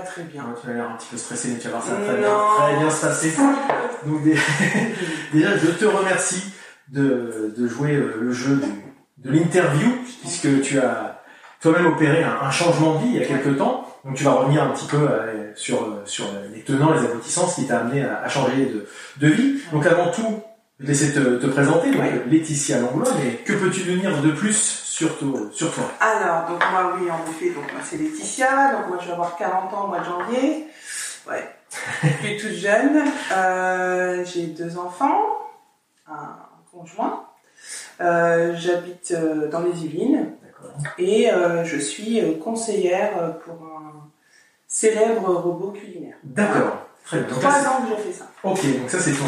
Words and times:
très 0.00 0.22
bien. 0.22 0.44
Tu 0.62 0.70
as 0.70 0.74
l'air 0.74 0.90
un 0.90 0.96
petit 0.96 1.08
peu 1.10 1.16
stressé, 1.16 1.48
mais 1.52 1.58
tu 1.58 1.68
vas 1.68 1.78
voir 1.78 1.84
ça 1.84 1.94
très 1.96 2.16
bien, 2.18 2.28
très 2.58 2.76
bien 2.76 2.90
se 2.90 3.06
passer. 3.06 3.32
Donc 4.06 4.22
dé- 4.22 4.36
déjà, 5.32 5.56
je 5.56 5.66
te 5.70 5.84
remercie 5.84 6.44
de, 6.88 7.54
de 7.56 7.68
jouer 7.68 7.92
euh, 7.94 8.18
le 8.20 8.32
jeu 8.32 8.56
du- 8.56 8.84
de 9.30 9.30
l'interview, 9.36 9.88
puisque 10.20 10.60
tu 10.62 10.78
as 10.78 11.22
toi-même 11.60 11.86
opéré 11.86 12.22
un, 12.22 12.38
un 12.42 12.50
changement 12.50 12.94
de 12.94 12.98
vie 13.04 13.10
il 13.14 13.20
y 13.20 13.22
a 13.22 13.26
quelques 13.26 13.56
temps. 13.56 13.88
Donc 14.04 14.16
tu 14.16 14.24
vas 14.24 14.32
revenir 14.32 14.62
un 14.62 14.68
petit 14.70 14.86
peu 14.86 14.98
euh, 14.98 15.50
sur, 15.54 15.82
euh, 15.82 16.02
sur 16.04 16.26
les 16.52 16.60
tenants, 16.62 16.92
les 16.92 17.00
aboutissants, 17.06 17.46
ce 17.48 17.56
qui 17.62 17.66
t'a 17.66 17.78
amené 17.78 18.04
à, 18.04 18.20
à 18.22 18.28
changer 18.28 18.66
de, 18.66 18.86
de 19.26 19.32
vie. 19.32 19.60
Donc 19.72 19.86
avant 19.86 20.10
tout, 20.10 20.42
je 20.80 20.86
vais 20.86 20.92
te 20.92 21.02
laisser 21.04 21.14
te, 21.14 21.36
te 21.36 21.46
présenter, 21.46 21.90
donc 21.90 22.00
Ouais. 22.00 22.22
Laetitia 22.26 22.80
Langlois, 22.80 23.08
mais 23.22 23.36
que 23.44 23.52
peux-tu 23.52 23.82
dire 23.82 24.20
de 24.22 24.30
plus 24.32 24.56
sur, 24.56 25.10
sur 25.52 25.72
toi? 25.72 25.84
Alors, 26.00 26.48
donc 26.48 26.62
moi 26.70 26.96
oui, 26.98 27.08
en 27.10 27.30
effet, 27.30 27.50
donc 27.50 27.72
moi 27.72 27.80
c'est 27.82 27.96
Laetitia, 27.96 28.72
donc 28.72 28.88
moi 28.88 28.98
je 29.00 29.06
vais 29.06 29.12
avoir 29.12 29.36
40 29.36 29.72
ans 29.74 29.84
au 29.84 29.86
mois 29.88 30.00
de 30.00 30.04
janvier. 30.04 30.66
Ouais. 31.28 31.48
Je 32.02 32.26
suis 32.26 32.36
toute 32.36 32.52
jeune. 32.52 33.02
Euh, 33.32 34.24
J'ai 34.24 34.46
deux 34.46 34.78
enfants, 34.78 35.20
un 36.08 36.36
conjoint. 36.70 37.24
Euh, 38.00 38.54
J'habite 38.56 39.12
euh, 39.16 39.48
dans 39.48 39.60
les 39.60 39.84
Yvelines 39.84 40.32
et 40.98 41.28
je 41.64 41.78
suis 41.78 42.20
conseillère 42.42 43.38
pour 43.44 43.54
un 43.54 44.08
célèbre 44.66 45.32
robot 45.34 45.70
culinaire. 45.70 46.16
D'accord. 46.24 46.78
Très 47.04 47.20
bien. 47.20 47.28
Trois 47.28 47.58
ans 47.68 47.82
que 47.82 47.90
je 47.96 48.02
fais 48.02 48.12
ça. 48.12 48.24
Ok, 48.42 48.60
donc 48.80 48.90
ça 48.90 48.98
c'est 48.98 49.12
ton, 49.12 49.24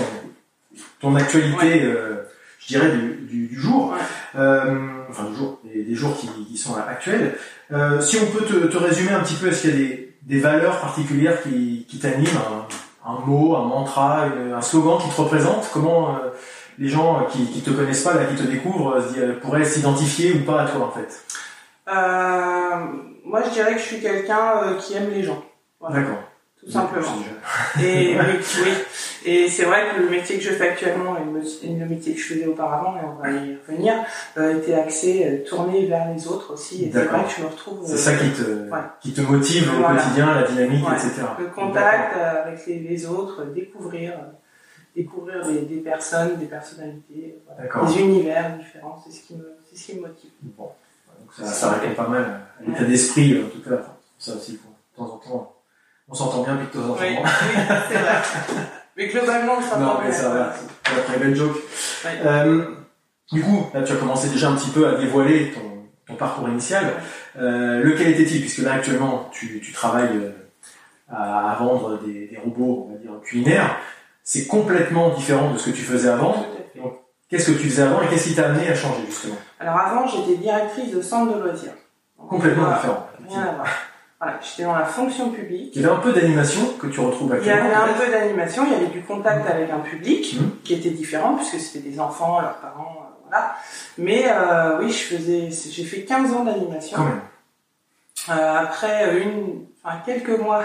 ton 1.00 1.14
actualité, 1.16 1.82
euh, 1.84 2.24
je 2.60 2.66
dirais, 2.68 2.90
du, 2.90 3.26
du, 3.26 3.46
du 3.48 3.60
jour. 3.60 3.92
Ouais. 3.92 4.40
Euh, 4.40 4.74
enfin, 5.08 5.24
du 5.24 5.36
jour, 5.36 5.60
des, 5.64 5.82
des 5.82 5.94
jours 5.94 6.16
qui, 6.16 6.28
qui 6.46 6.56
sont 6.58 6.74
actuels. 6.76 7.34
Euh, 7.72 8.00
si 8.00 8.18
on 8.18 8.26
peut 8.26 8.44
te, 8.44 8.66
te 8.66 8.76
résumer 8.76 9.12
un 9.12 9.20
petit 9.20 9.34
peu, 9.34 9.48
est-ce 9.48 9.62
qu'il 9.62 9.70
y 9.70 9.74
a 9.74 9.76
des, 9.76 10.16
des 10.22 10.40
valeurs 10.40 10.80
particulières 10.80 11.42
qui, 11.42 11.86
qui 11.88 11.98
t'animent 11.98 12.38
un, 13.04 13.10
un 13.10 13.18
mot, 13.24 13.56
un 13.56 13.64
mantra, 13.64 14.24
un 14.24 14.62
slogan 14.62 14.98
qui 15.02 15.08
te 15.14 15.20
représente? 15.20 15.70
Comment 15.72 16.18
les 16.78 16.88
gens 16.88 17.26
qui, 17.30 17.46
qui 17.46 17.62
te 17.62 17.70
connaissent 17.70 18.02
pas, 18.02 18.14
là, 18.14 18.24
qui 18.24 18.34
te 18.34 18.42
découvrent, 18.46 19.02
pourraient 19.40 19.64
s'identifier 19.64 20.32
ou 20.34 20.44
pas 20.44 20.62
à 20.62 20.66
toi 20.66 20.86
en 20.86 20.90
fait? 20.90 21.22
Moi 23.24 23.42
je 23.46 23.50
dirais 23.50 23.74
que 23.74 23.80
je 23.80 23.84
suis 23.84 24.00
quelqu'un 24.00 24.76
qui 24.80 24.94
aime 24.94 25.10
les 25.10 25.22
gens. 25.22 25.42
Voilà, 25.80 26.00
D'accord. 26.00 26.18
Tout 26.64 26.70
simplement. 26.70 27.06
Et 27.82 28.16
oui, 28.18 28.36
oui. 28.64 28.70
Et 29.24 29.48
c'est 29.48 29.64
vrai 29.64 29.84
que 29.94 30.00
le 30.02 30.08
métier 30.08 30.36
que 30.38 30.42
je 30.44 30.50
fais 30.50 30.68
actuellement 30.70 31.16
et 31.16 31.68
le 31.68 31.86
métier 31.86 32.14
que 32.14 32.20
je 32.20 32.34
faisais 32.34 32.46
auparavant, 32.46 32.96
et 32.96 33.04
on 33.04 33.14
va 33.20 33.30
y 33.30 33.56
revenir, 33.66 33.94
euh, 34.36 34.58
était 34.58 34.74
axé, 34.74 35.24
euh, 35.26 35.48
tourné 35.48 35.86
vers 35.86 36.12
les 36.12 36.26
autres 36.28 36.52
aussi. 36.54 36.84
Et 36.84 36.90
c'est 36.92 37.04
vrai 37.04 37.24
que 37.24 37.30
je 37.36 37.42
me 37.42 37.48
retrouve. 37.48 37.80
C'est 37.86 37.94
euh, 37.94 37.96
ça 37.96 38.14
qui 38.16 38.30
te, 38.30 38.70
Ouais. 38.70 38.78
qui 39.00 39.12
te 39.12 39.20
motive 39.20 39.72
au 39.74 39.80
Voilà. 39.80 40.00
quotidien, 40.02 40.34
la 40.34 40.42
dynamique, 40.44 40.86
Ouais. 40.88 40.94
etc. 40.94 41.22
Le 41.38 41.46
contact 41.46 42.16
euh, 42.16 42.44
avec 42.46 42.66
les, 42.66 42.78
les 42.80 43.06
autres, 43.06 43.42
euh, 43.42 43.52
découvrir, 43.52 44.12
euh, 44.12 44.32
découvrir 44.94 45.44
des, 45.46 45.62
des 45.62 45.80
personnes, 45.80 46.36
des 46.36 46.46
personnalités, 46.46 47.38
voilà. 47.46 47.86
Des 47.88 47.98
univers 48.00 48.56
différents, 48.58 49.02
c'est 49.04 49.12
ce 49.12 49.22
qui 49.26 49.34
me, 49.34 49.56
c'est 49.68 49.76
ce 49.76 49.86
qui 49.86 49.96
me 49.96 50.02
motive. 50.02 50.30
Bon, 50.42 50.64
donc 50.64 51.32
ça, 51.36 51.44
ça 51.46 51.70
répond 51.72 51.94
pas 51.94 52.08
mal 52.08 52.22
à 52.60 52.62
l'état 52.70 52.84
d'esprit, 52.84 53.42
en 53.44 53.48
tout 53.48 53.68
cas. 53.68 53.82
Ça 54.18 54.34
aussi, 54.34 54.52
de 54.52 54.58
temps 54.96 55.04
en 55.14 55.18
temps, 55.18 55.55
on 56.08 56.14
s'entend 56.14 56.42
bien, 56.42 56.54
en 56.54 56.56
temps. 56.66 56.96
Oui, 57.00 57.16
oui, 57.22 57.30
c'est 57.88 57.94
vrai. 57.98 58.16
Mais 58.96 59.08
globalement, 59.08 59.60
ça 59.60 59.76
Non, 59.78 59.94
va 59.94 60.00
mais 60.04 60.12
ça 60.12 60.30
va, 60.30 60.54
c'est 60.86 60.96
la 60.96 61.02
très 61.02 61.18
belle 61.18 61.36
joke. 61.36 61.56
Euh, 62.06 62.64
du 63.30 63.42
coup, 63.42 63.66
là, 63.74 63.82
tu 63.82 63.92
as 63.92 63.96
commencé 63.96 64.30
déjà 64.30 64.48
un 64.48 64.56
petit 64.56 64.70
peu 64.70 64.88
à 64.88 64.94
dévoiler 64.94 65.52
ton, 65.52 65.60
ton 66.06 66.14
parcours 66.14 66.48
initial. 66.48 66.94
Euh, 67.38 67.82
lequel 67.82 68.08
était-il? 68.08 68.40
Puisque 68.40 68.58
là, 68.58 68.72
actuellement, 68.72 69.28
tu, 69.32 69.60
tu 69.60 69.72
travailles 69.72 70.16
euh, 70.16 70.30
à, 71.12 71.52
à 71.52 71.56
vendre 71.56 72.00
des, 72.06 72.26
des 72.28 72.38
robots, 72.38 72.88
on 72.88 72.92
va 72.94 72.98
dire, 72.98 73.10
culinaires. 73.22 73.76
C'est 74.24 74.46
complètement 74.46 75.10
différent 75.10 75.52
de 75.52 75.58
ce 75.58 75.66
que 75.70 75.76
tu 75.76 75.82
faisais 75.82 76.08
avant. 76.08 76.46
Qu'est-ce 77.28 77.50
que 77.50 77.58
tu 77.58 77.68
faisais 77.68 77.82
avant 77.82 78.00
et 78.02 78.06
qu'est-ce 78.06 78.28
qui 78.28 78.34
t'a 78.34 78.46
amené 78.46 78.68
à 78.68 78.74
changer, 78.74 79.02
justement? 79.06 79.36
Alors 79.60 79.76
avant, 79.78 80.06
j'étais 80.06 80.36
directrice 80.36 80.90
de 80.94 81.02
centre 81.02 81.36
de 81.36 81.42
loisirs. 81.42 81.72
Donc, 82.18 82.30
Complètement 82.30 82.68
différent. 82.72 83.08
Rien 83.28 83.40
à 83.42 83.52
voir. 83.56 83.66
Voilà, 84.20 84.38
j'étais 84.42 84.62
dans 84.62 84.74
la 84.74 84.84
fonction 84.86 85.30
publique. 85.30 85.72
Il 85.76 85.82
y 85.82 85.84
avait 85.84 85.94
un 85.94 85.98
peu 86.00 86.12
d'animation 86.12 86.60
que 86.78 86.86
tu 86.86 87.00
retrouves 87.00 87.28
Il 87.40 87.46
y 87.46 87.50
actuellement. 87.50 87.82
avait 87.82 87.90
un 87.92 87.94
peu 87.94 88.10
d'animation, 88.10 88.64
il 88.66 88.72
y 88.72 88.76
avait 88.76 88.86
du 88.86 89.02
contact 89.02 89.48
avec 89.50 89.70
un 89.70 89.80
public 89.80 90.36
Mhm. 90.40 90.50
qui 90.64 90.74
était 90.74 90.90
différent 90.90 91.34
puisque 91.34 91.58
c'était 91.60 91.86
des 91.88 92.00
enfants, 92.00 92.40
leurs 92.40 92.56
parents, 92.56 92.96
euh, 93.02 93.28
voilà. 93.28 93.56
Mais 93.98 94.24
euh, 94.28 94.78
oui, 94.80 94.90
je 94.90 95.14
faisais, 95.16 95.48
j'ai 95.50 95.84
fait 95.84 96.02
15 96.04 96.32
ans 96.32 96.44
d'animation. 96.44 96.96
Euh, 98.30 98.54
après 98.58 99.20
une, 99.20 99.66
enfin 99.84 99.98
quelques 100.04 100.38
mois 100.40 100.62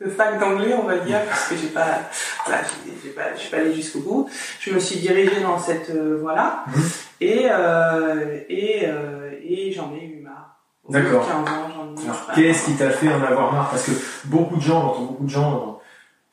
de 0.00 0.08
fac 0.10 0.38
d'anglais, 0.40 0.74
on 0.74 0.84
va 0.86 0.96
dire, 0.98 1.20
parce 1.28 1.48
que 1.48 1.56
j'ai 1.56 1.68
pas, 1.68 2.00
voilà, 2.46 2.62
j'ai 3.02 3.10
pas, 3.10 3.34
je 3.34 3.40
suis 3.40 3.50
pas 3.50 3.58
allée 3.58 3.74
jusqu'au 3.74 4.00
bout. 4.00 4.30
Je 4.60 4.70
me 4.72 4.78
suis 4.80 4.96
dirigée 5.00 5.40
dans 5.40 5.58
cette 5.58 5.90
euh, 5.90 6.18
voie-là 6.20 6.64
Mhm. 6.66 6.82
et 7.20 7.46
euh, 7.50 8.40
et 8.48 8.84
euh, 8.88 9.30
et 9.42 9.72
j'en 9.72 9.92
ai 9.94 10.02
eu 10.04 10.20
marre. 10.22 10.32
Au 10.34 10.75
bout 10.75 10.75
de 10.75 10.75
D'accord. 10.88 11.26
15 11.26 11.34
ans, 11.36 11.68
j'en 11.74 12.02
ai 12.02 12.04
eu 12.06 12.08
Alors, 12.08 12.26
qu'est-ce 12.34 12.64
qui 12.66 12.74
t'a 12.76 12.90
fait 12.90 13.08
en 13.12 13.22
avoir 13.22 13.52
marre? 13.52 13.70
Parce 13.70 13.84
que 13.84 13.92
beaucoup 14.24 14.56
de 14.56 14.62
gens, 14.62 14.80
j'entends 14.82 15.02
beaucoup 15.04 15.24
de 15.24 15.30
gens 15.30 15.80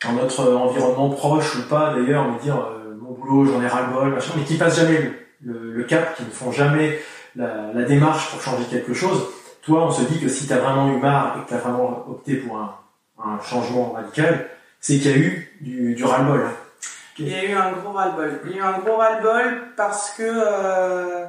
dans, 0.06 0.12
notre 0.14 0.54
environnement 0.54 1.10
proche 1.10 1.56
ou 1.56 1.68
pas 1.70 1.94
d'ailleurs, 1.94 2.28
me 2.30 2.40
dire 2.40 2.58
euh, 2.58 2.96
mon 3.02 3.12
boulot, 3.14 3.46
j'en 3.52 3.62
ai 3.62 3.68
ras-le-bol, 3.68 4.10
machin, 4.14 4.34
mais 4.38 4.44
qui 4.44 4.58
passent 4.58 4.78
jamais 4.78 5.00
le, 5.42 5.54
le- 5.54 5.74
le 5.74 5.84
cap, 5.86 6.16
qui 6.16 6.24
ne 6.24 6.30
font 6.30 6.52
jamais 6.52 7.00
la, 7.36 7.72
la 7.74 7.84
démarche 7.84 8.30
pour 8.32 8.42
changer 8.42 8.66
quelque 8.70 8.94
chose. 8.94 9.26
Toi, 9.64 9.86
on 9.86 9.92
se 9.92 10.02
dit 10.04 10.20
que 10.20 10.28
si 10.28 10.46
tu 10.46 10.54
as 10.54 10.58
vraiment 10.58 10.90
eu 10.92 10.98
marre 10.98 11.38
et 11.38 11.44
que 11.44 11.48
tu 11.50 11.54
as 11.54 11.58
vraiment 11.58 12.06
opté 12.10 12.36
pour 12.36 12.58
un, 12.58 12.76
un 13.24 13.40
changement 13.42 13.94
radical, 13.94 14.48
c'est 14.82 14.98
qu'il 15.00 15.12
y 15.12 15.14
a 15.14 15.18
eu 15.18 15.58
du, 15.62 15.96
du 15.96 16.04
ras-le-bol. 16.04 16.42
hein. 16.46 16.52
Il 17.20 17.30
y 17.30 17.34
a 17.36 17.46
eu 17.46 17.54
un 17.54 17.72
gros 17.72 17.94
ras-le-bol. 17.94 18.42
Il 18.46 18.52
y 18.52 18.54
a 18.56 18.58
eu 18.58 18.62
un 18.62 18.80
gros 18.80 18.98
ras-le-bol 18.98 19.62
parce 19.78 20.12
que 20.18 20.24
euh, 20.24 21.26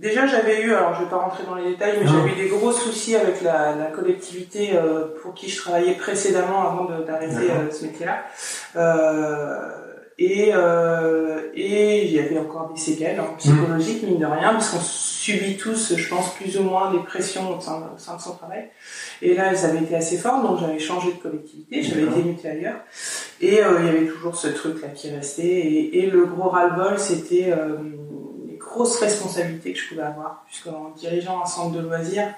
déjà 0.00 0.26
j'avais 0.26 0.62
eu, 0.62 0.72
alors 0.72 0.94
je 0.94 1.04
vais 1.04 1.10
pas 1.10 1.18
rentrer 1.18 1.44
dans 1.44 1.54
les 1.54 1.70
détails, 1.72 1.98
mais 2.00 2.06
j'avais 2.06 2.32
eu 2.32 2.42
des 2.42 2.48
gros 2.48 2.72
soucis 2.72 3.14
avec 3.16 3.42
la, 3.42 3.76
la 3.76 3.86
collectivité 3.86 4.70
euh, 4.74 5.04
pour 5.22 5.34
qui 5.34 5.48
je 5.48 5.58
travaillais 5.60 5.94
précédemment 5.94 6.62
avant 6.68 6.84
d'arrêter 7.06 7.50
euh, 7.50 7.70
ce 7.70 7.84
métier-là. 7.84 8.24
Euh, 8.76 9.68
et 10.18 10.50
euh, 10.54 11.40
et 11.54 12.04
il 12.04 12.12
y 12.12 12.18
avait 12.18 12.38
encore 12.38 12.70
des 12.74 12.78
séquelles 12.78 13.18
hein, 13.18 13.34
psychologiques 13.38 14.02
mine 14.02 14.18
de 14.18 14.26
rien 14.26 14.52
parce 14.52 14.68
qu'on 14.70 14.80
subit 14.80 15.56
tous, 15.56 15.94
je 15.96 16.08
pense 16.08 16.34
plus 16.34 16.58
ou 16.58 16.62
moins 16.62 16.92
des 16.92 16.98
pressions 17.00 17.56
au 17.56 17.60
sein, 17.60 17.90
au 17.94 17.98
sein 17.98 18.16
de 18.16 18.20
son 18.20 18.34
travail. 18.34 18.68
Et 19.22 19.34
là, 19.34 19.50
elles 19.50 19.64
avaient 19.64 19.82
été 19.82 19.96
assez 19.96 20.18
fortes, 20.18 20.42
donc 20.42 20.60
j'avais 20.60 20.78
changé 20.78 21.12
de 21.12 21.18
collectivité, 21.18 21.82
j'avais 21.82 22.02
été 22.02 22.22
mutée 22.22 22.48
ailleurs. 22.48 22.80
Et 23.40 23.62
euh, 23.62 23.80
il 23.80 23.86
y 23.86 23.88
avait 23.88 24.06
toujours 24.06 24.36
ce 24.36 24.48
truc-là 24.48 24.88
qui 24.88 25.10
restait. 25.10 25.42
Et, 25.42 26.00
et 26.00 26.06
le 26.10 26.26
gros 26.26 26.50
ras-le-bol, 26.50 26.98
c'était 26.98 27.52
euh, 27.56 27.76
les 28.70 28.74
grosses 28.76 28.98
responsabilités 29.00 29.72
que 29.72 29.78
je 29.78 29.88
pouvais 29.88 30.02
avoir, 30.02 30.44
puisqu'en 30.46 30.90
dirigeant 30.96 31.42
un 31.42 31.46
centre 31.46 31.72
de 31.76 31.80
loisirs 31.80 32.32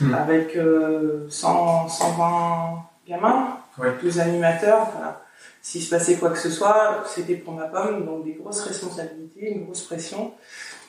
Hmm. 0.00 0.12
avec 0.12 0.56
euh, 0.56 1.26
100, 1.30 1.88
120 1.88 2.82
gamins, 3.06 3.58
Ouais. 3.78 3.92
12 4.02 4.18
animateurs, 4.18 4.88
voilà. 4.92 5.22
S'il 5.62 5.80
se 5.82 5.90
passait 5.90 6.16
quoi 6.16 6.30
que 6.30 6.38
ce 6.38 6.50
soit, 6.50 7.04
c'était 7.06 7.36
pour 7.36 7.54
ma 7.54 7.66
pomme, 7.68 8.04
donc 8.04 8.24
des 8.24 8.32
grosses 8.32 8.60
responsabilités, 8.62 9.52
une 9.52 9.66
grosse 9.66 9.82
pression, 9.84 10.34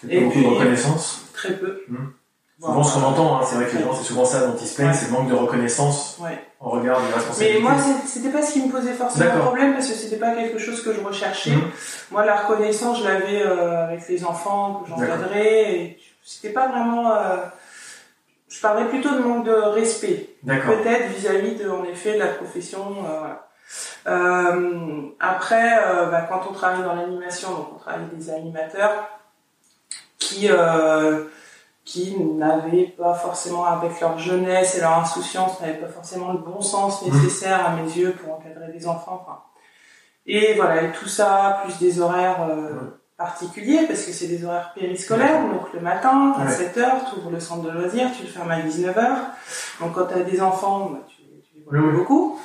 Et 0.07 0.19
beaucoup 0.21 0.31
puis- 0.31 0.43
de 0.43 0.47
reconnaissance? 0.49 1.21
très 1.33 1.53
peu. 1.55 1.81
Hmm. 1.87 2.07
Souvent, 2.61 2.83
ce 2.83 2.93
qu'on 2.99 3.05
entend, 3.05 3.37
hein, 3.37 3.41
c'est 3.45 3.55
vrai 3.55 3.67
que 3.67 3.77
les 3.77 3.83
gens, 3.83 3.93
c'est 3.93 4.03
souvent 4.03 4.25
ça 4.25 4.45
dont 4.45 4.55
ils 4.59 4.67
se 4.67 4.75
plaignent, 4.75 4.89
Ouais. 4.89 4.93
c'est 4.93 5.05
le 5.05 5.11
manque 5.13 5.29
de 5.29 5.33
reconnaissance 5.35 6.17
Ouais. 6.21 6.43
en 6.59 6.69
regard 6.71 6.99
des 6.99 7.07
Mais 7.07 7.13
responsabilités. 7.13 7.59
moi, 7.61 7.71
c'est- 7.77 8.07
c'était 8.07 8.29
pas 8.37 8.41
ce 8.41 8.51
qui 8.51 8.65
me 8.65 8.69
posait 8.71 8.93
forcément 8.93 9.39
problème 9.39 9.73
parce 9.73 9.87
que 9.87 9.93
c'était 9.93 10.17
pas 10.17 10.35
quelque 10.35 10.57
chose 10.59 10.83
que 10.83 10.93
je 10.93 10.99
recherchais. 10.99 11.51
Mhm. 11.51 11.71
Moi, 12.11 12.25
la 12.25 12.35
reconnaissance, 12.35 12.99
je 12.99 13.03
l'avais 13.05 13.41
euh, 13.43 13.85
avec 13.85 14.05
les 14.09 14.25
enfants 14.25 14.81
que 14.83 14.89
j'encadrais. 14.89 15.97
C'était 16.23 16.53
pas 16.53 16.67
vraiment. 16.67 17.11
euh, 17.15 17.37
je 18.49 18.59
parlais 18.59 18.85
plutôt 18.85 19.11
de 19.11 19.19
manque 19.19 19.45
de 19.45 19.53
respect, 19.53 20.29
peut-être 20.45 21.07
vis-à-vis 21.15 21.55
de, 21.55 21.69
en 21.69 21.83
effet, 21.85 22.15
de 22.15 22.19
la 22.19 22.27
profession. 22.27 22.95
euh, 24.07 25.09
après, 25.19 25.75
bah, 26.11 26.25
quand 26.29 26.41
on 26.49 26.53
travaille 26.53 26.83
dans 26.83 26.95
l'animation, 26.95 27.49
donc 27.51 27.67
on 27.75 27.79
travaille 27.79 28.01
avec 28.01 28.17
des 28.17 28.29
animateurs 28.31 29.07
qui 30.17 30.47
euh, 30.49 31.25
qui 31.89 32.15
n'avaient 32.41 32.93
pas 33.01 33.13
forcément, 33.15 33.65
avec 33.65 33.99
leur 33.99 34.17
jeunesse 34.19 34.75
et 34.77 34.81
leur 34.81 34.95
insouciance, 34.99 35.59
n'avaient 35.59 35.73
pas 35.85 35.87
forcément 35.87 36.31
le 36.33 36.37
bon 36.39 36.61
sens 36.61 37.03
nécessaire 37.05 37.65
à 37.67 37.71
mes 37.77 37.89
yeux 37.99 38.13
pour 38.19 38.35
encadrer 38.35 38.71
des 38.71 38.87
enfants. 38.87 39.25
Et 40.27 40.53
voilà, 40.55 40.83
et 40.83 40.91
tout 40.91 41.07
ça, 41.07 41.61
plus 41.63 41.77
des 41.79 41.99
horaires 41.99 42.43
euh, 42.49 42.73
Ouais. 42.73 42.89
particuliers, 43.17 43.85
parce 43.87 44.03
que 44.05 44.11
c'est 44.11 44.27
des 44.27 44.45
horaires 44.45 44.71
périscolaires, 44.75 45.41
donc 45.53 45.73
le 45.73 45.79
matin, 45.79 46.33
à 46.37 46.43
Ouais. 46.45 46.51
7h, 46.51 46.89
tu 47.09 47.19
ouvres 47.19 47.31
le 47.31 47.39
centre 47.39 47.63
de 47.63 47.71
loisirs, 47.71 48.09
tu 48.15 48.23
le 48.23 48.29
fermes 48.29 48.51
à 48.51 48.59
19h. 48.61 49.09
Donc 49.81 49.93
quand 49.95 50.05
tu 50.05 50.13
as 50.13 50.23
des 50.23 50.41
enfants, 50.41 50.91
bah, 50.91 50.99
tu, 51.07 51.23
tu 51.41 51.57
les 51.57 51.63
vois 51.63 51.91
beaucoup. 51.91 52.39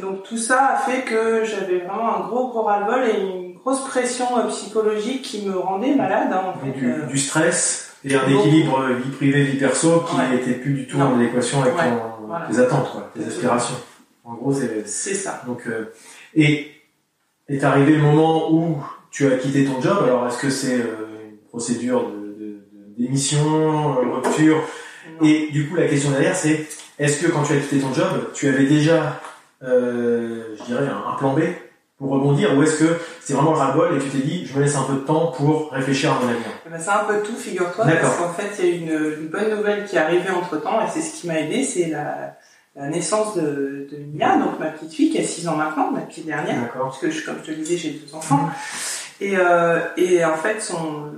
Donc 0.00 0.22
tout 0.22 0.38
ça 0.38 0.68
a 0.74 0.76
fait 0.76 1.02
que 1.02 1.44
j'avais 1.44 1.78
vraiment 1.80 2.16
un 2.16 2.20
gros 2.28 2.48
gros 2.48 2.62
ras-le-bol 2.62 3.02
et 3.08 3.20
une 3.20 3.54
grosse 3.58 3.82
pression 3.84 4.26
euh, 4.38 4.46
psychologique 4.48 5.22
qui 5.22 5.46
me 5.46 5.58
rendait 5.58 5.94
malade. 5.94 6.28
hein, 6.32 6.52
en 6.54 6.58
fait. 6.60 6.70
Du, 6.70 6.92
Euh, 6.92 7.06
du 7.06 7.18
stress 7.18 7.85
et 8.04 8.14
un 8.14 8.28
équilibre 8.28 8.84
vie 9.04 9.10
privée, 9.10 9.44
vie 9.44 9.58
perso 9.58 10.00
qui 10.08 10.16
Ouais. 10.16 10.28
n'était 10.30 10.52
plus 10.54 10.72
du 10.74 10.86
tout 10.86 10.98
Non. 10.98 11.06
en 11.06 11.16
adéquation 11.16 11.62
avec 11.62 11.74
Ouais. 11.76 11.90
ton, 11.90 12.52
tes 12.52 12.58
attentes, 12.60 12.90
quoi, 12.92 13.10
tes 13.14 13.24
aspirations. 13.24 13.76
En 14.24 14.34
gros, 14.34 14.52
c'est. 14.52 14.86
C'est 14.86 15.14
ça. 15.14 15.42
Donc, 15.46 15.62
euh, 15.66 15.86
et 16.34 16.70
est 17.48 17.62
arrivé 17.64 17.92
le 17.94 18.02
moment 18.02 18.52
où 18.52 18.78
tu 19.10 19.26
as 19.26 19.36
quitté 19.36 19.64
ton 19.64 19.80
job. 19.80 19.98
Alors, 20.04 20.26
est-ce 20.26 20.38
que 20.38 20.50
c'est 20.50 20.74
euh, 20.80 21.30
une 21.30 21.36
procédure 21.48 22.10
de, 22.10 22.16
de, 22.16 22.46
de 22.72 22.94
démission, 22.98 23.98
euh, 23.98 24.20
rupture? 24.20 24.56
Non. 25.20 25.26
Et 25.26 25.48
du 25.52 25.68
coup, 25.68 25.76
la 25.76 25.86
question 25.86 26.10
derrière, 26.10 26.34
c'est 26.34 26.66
est-ce 26.98 27.24
que 27.24 27.30
quand 27.30 27.42
tu 27.44 27.52
as 27.52 27.56
quitté 27.58 27.78
ton 27.78 27.92
job, 27.94 28.30
tu 28.34 28.48
avais 28.48 28.64
déjà, 28.64 29.20
euh, 29.62 30.56
je 30.58 30.64
dirais, 30.64 30.86
un, 30.88 31.12
un 31.12 31.16
plan 31.16 31.32
B? 31.34 31.40
Pour 31.98 32.10
rebondir, 32.10 32.56
ou 32.56 32.62
est-ce 32.62 32.78
que 32.78 32.98
c'est 33.20 33.32
vraiment 33.32 33.52
le 33.52 33.58
ras-le-bol 33.58 33.96
et 33.96 33.98
tu 33.98 34.10
t'es 34.10 34.18
dit, 34.26 34.46
je 34.46 34.56
me 34.56 34.62
laisse 34.62 34.76
un 34.76 34.82
peu 34.82 34.94
de 34.94 34.98
temps 35.00 35.28
pour 35.28 35.72
réfléchir 35.72 36.12
à 36.12 36.16
mon 36.16 36.28
avenir? 36.28 36.46
Ben, 36.70 36.78
c'est 36.78 36.90
un 36.90 37.04
peu 37.04 37.22
tout, 37.22 37.36
figure-toi, 37.36 37.86
parce 37.86 38.16
qu'en 38.16 38.32
fait, 38.32 38.50
il 38.58 38.68
y 38.68 38.72
a 38.72 38.76
une, 38.76 39.12
une 39.20 39.28
bonne 39.28 39.56
nouvelle 39.56 39.86
qui 39.86 39.96
est 39.96 40.00
arrivée 40.00 40.30
entre 40.30 40.60
temps, 40.60 40.80
et 40.82 40.88
c'est 40.92 41.00
ce 41.00 41.20
qui 41.20 41.26
m'a 41.26 41.40
aidé, 41.40 41.64
c'est 41.64 41.88
la, 41.88 42.36
la 42.74 42.88
naissance 42.88 43.34
de, 43.36 43.88
de 43.90 43.96
Mia, 44.12 44.36
donc 44.36 44.58
ma 44.60 44.66
petite 44.66 44.92
fille 44.92 45.10
qui 45.10 45.18
a 45.18 45.24
6 45.24 45.48
ans 45.48 45.56
maintenant, 45.56 45.90
ma 45.90 46.02
petite 46.02 46.26
dernière, 46.26 46.70
parce 46.72 46.98
que 46.98 47.10
je, 47.10 47.24
comme 47.24 47.36
je 47.40 47.46
te 47.46 47.50
le 47.52 47.56
disais, 47.56 47.78
j'ai 47.78 47.90
deux 47.92 48.14
enfants. 48.14 48.50
Et, 49.20 49.34
euh, 49.38 49.80
et 49.96 50.22
en 50.22 50.36
fait, 50.36 50.60
son, 50.60 51.12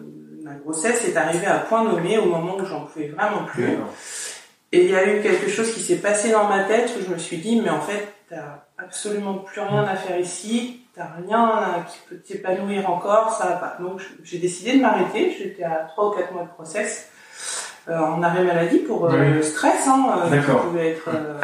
ma 0.44 0.54
grossesse 0.54 1.04
est 1.08 1.16
arrivée 1.16 1.46
à 1.46 1.58
point 1.58 1.82
nommé 1.82 2.18
au 2.18 2.26
moment 2.26 2.56
où 2.56 2.64
j'en 2.64 2.82
pouvais 2.82 3.08
vraiment 3.08 3.44
plus. 3.46 3.78
Et 4.70 4.84
il 4.84 4.90
y 4.90 4.94
a 4.94 5.12
eu 5.12 5.22
quelque 5.22 5.48
chose 5.48 5.72
qui 5.72 5.80
s'est 5.80 5.96
passé 5.96 6.30
dans 6.30 6.44
ma 6.44 6.62
tête 6.64 6.92
où 6.96 7.04
je 7.04 7.12
me 7.12 7.18
suis 7.18 7.38
dit, 7.38 7.60
mais 7.60 7.70
en 7.70 7.80
fait, 7.80 8.06
t'as 8.30 8.67
absolument 8.78 9.34
plus 9.34 9.60
rien 9.60 9.84
à 9.84 9.94
faire 9.96 10.18
ici, 10.18 10.82
t'as 10.94 11.08
rien 11.26 11.84
qui 11.90 11.98
peut 12.08 12.16
t'épanouir 12.20 12.88
encore, 12.90 13.32
ça 13.32 13.46
va 13.46 13.52
pas. 13.56 13.76
Donc 13.80 14.00
j'ai 14.22 14.38
décidé 14.38 14.76
de 14.76 14.82
m'arrêter, 14.82 15.34
j'étais 15.38 15.64
à 15.64 15.86
3 15.88 16.08
ou 16.08 16.10
4 16.12 16.32
mois 16.32 16.42
de 16.44 16.48
process, 16.48 17.08
euh, 17.88 17.98
en 17.98 18.22
arrêt 18.22 18.44
maladie 18.44 18.78
pour 18.78 19.04
euh, 19.06 19.10
Oui. 19.18 19.32
le 19.34 19.42
stress, 19.42 19.86
hein, 19.88 20.06
euh, 20.30 20.40
qui 20.40 20.50
pouvait 20.68 20.90
être, 20.90 21.08
euh, 21.08 21.38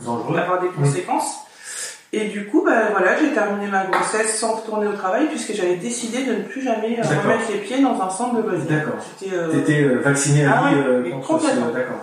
Dangereux. 0.00 0.36
avoir 0.38 0.60
des 0.60 0.68
conséquences. 0.68 1.38
Et 2.12 2.28
du 2.28 2.46
coup, 2.46 2.62
bah, 2.64 2.90
voilà, 2.92 3.16
j'ai 3.18 3.32
terminé 3.32 3.66
ma 3.66 3.86
grossesse 3.86 4.38
sans 4.38 4.52
retourner 4.54 4.86
au 4.86 4.92
travail 4.92 5.26
puisque 5.26 5.52
j'avais 5.52 5.74
décidé 5.76 6.22
de 6.24 6.32
ne 6.34 6.42
plus 6.42 6.62
jamais 6.62 6.96
euh, 6.98 7.02
remettre 7.22 7.50
les 7.50 7.58
pieds 7.58 7.80
dans 7.82 8.00
un 8.00 8.08
centre 8.10 8.36
de 8.36 8.42
loisirs. 8.42 8.66
D'accord. 8.68 8.94
J'étais, 9.20 9.36
T'étais 9.50 9.82
vacciné 9.96 10.44
à 10.46 10.62
Ah 10.64 10.70
vie 11.02 11.10
contre 11.10 11.40
ce... 11.40 11.46
D'accord. 11.72 11.96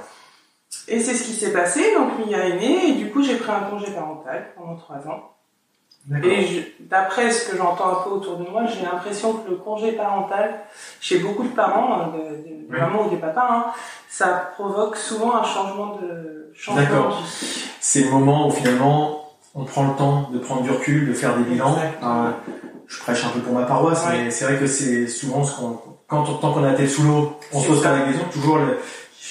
Et 0.94 1.00
c'est 1.00 1.14
ce 1.14 1.24
qui 1.24 1.34
s'est 1.34 1.54
passé, 1.54 1.94
donc 1.96 2.10
Mia 2.26 2.38
est 2.48 2.58
née, 2.58 2.90
et 2.90 2.92
du 2.94 3.10
coup 3.12 3.24
j'ai 3.24 3.36
pris 3.36 3.52
un 3.52 3.62
congé 3.70 3.92
parental 3.92 4.48
pendant 4.58 4.76
trois 4.76 4.98
ans. 5.12 5.30
Et 6.24 6.74
d'après 6.80 7.30
ce 7.32 7.50
que 7.50 7.58
j'entends 7.58 7.90
un 7.92 8.04
peu 8.04 8.10
autour 8.10 8.38
de 8.38 8.50
moi, 8.50 8.64
j'ai 8.66 8.82
l'impression 8.84 9.34
que 9.34 9.50
le 9.52 9.56
congé 9.58 9.92
parental, 9.92 10.60
chez 11.00 11.20
beaucoup 11.20 11.44
de 11.44 11.50
parents, 11.50 12.02
euh, 12.02 12.06
de- 12.38 12.52
Oui. 12.72 12.80
mamans 12.80 13.06
ou 13.06 13.10
des 13.10 13.18
papas, 13.18 13.48
hein, 13.52 13.66
ça 14.10 14.28
provoque 14.56 14.96
souvent 14.98 15.36
un 15.36 15.44
changement 15.44 15.98
de 16.02 16.52
changement 16.56 16.82
D'accord. 16.82 17.10
de. 17.10 17.26
C'est 17.80 18.04
le 18.06 18.10
moment 18.12 18.48
où 18.48 18.52
finalement 18.52 19.30
on 19.54 19.64
prend 19.66 19.84
le 19.88 19.94
temps 19.96 20.30
de 20.34 20.40
prendre 20.40 20.62
du 20.64 20.72
recul, 20.72 21.08
de 21.10 21.14
faire 21.14 21.36
des 21.38 21.44
bilans. 21.44 21.76
Euh, 22.04 22.32
je 22.88 22.98
prêche 23.00 23.24
un 23.26 23.30
peu 23.30 23.40
pour 23.42 23.54
ma 23.54 23.64
paroisse, 23.66 24.06
Ouais. 24.08 24.24
mais 24.24 24.32
c'est 24.32 24.46
vrai 24.46 24.58
que 24.58 24.68
c'est 24.68 25.08
souvent 25.08 25.44
ce 25.44 25.56
qu'on, 25.58 25.80
quand 26.08 26.28
on, 26.30 26.34
tant 26.36 26.52
qu'on 26.54 26.64
a 26.64 26.74
tête 26.74 26.90
sous 26.90 27.04
l'eau, 27.04 27.34
on 27.54 27.60
se 27.60 27.68
pose 27.68 27.84
pas 27.84 27.92
la 27.96 28.02
question. 28.08 28.26
Toujours, 28.34 28.58
le, 28.58 28.80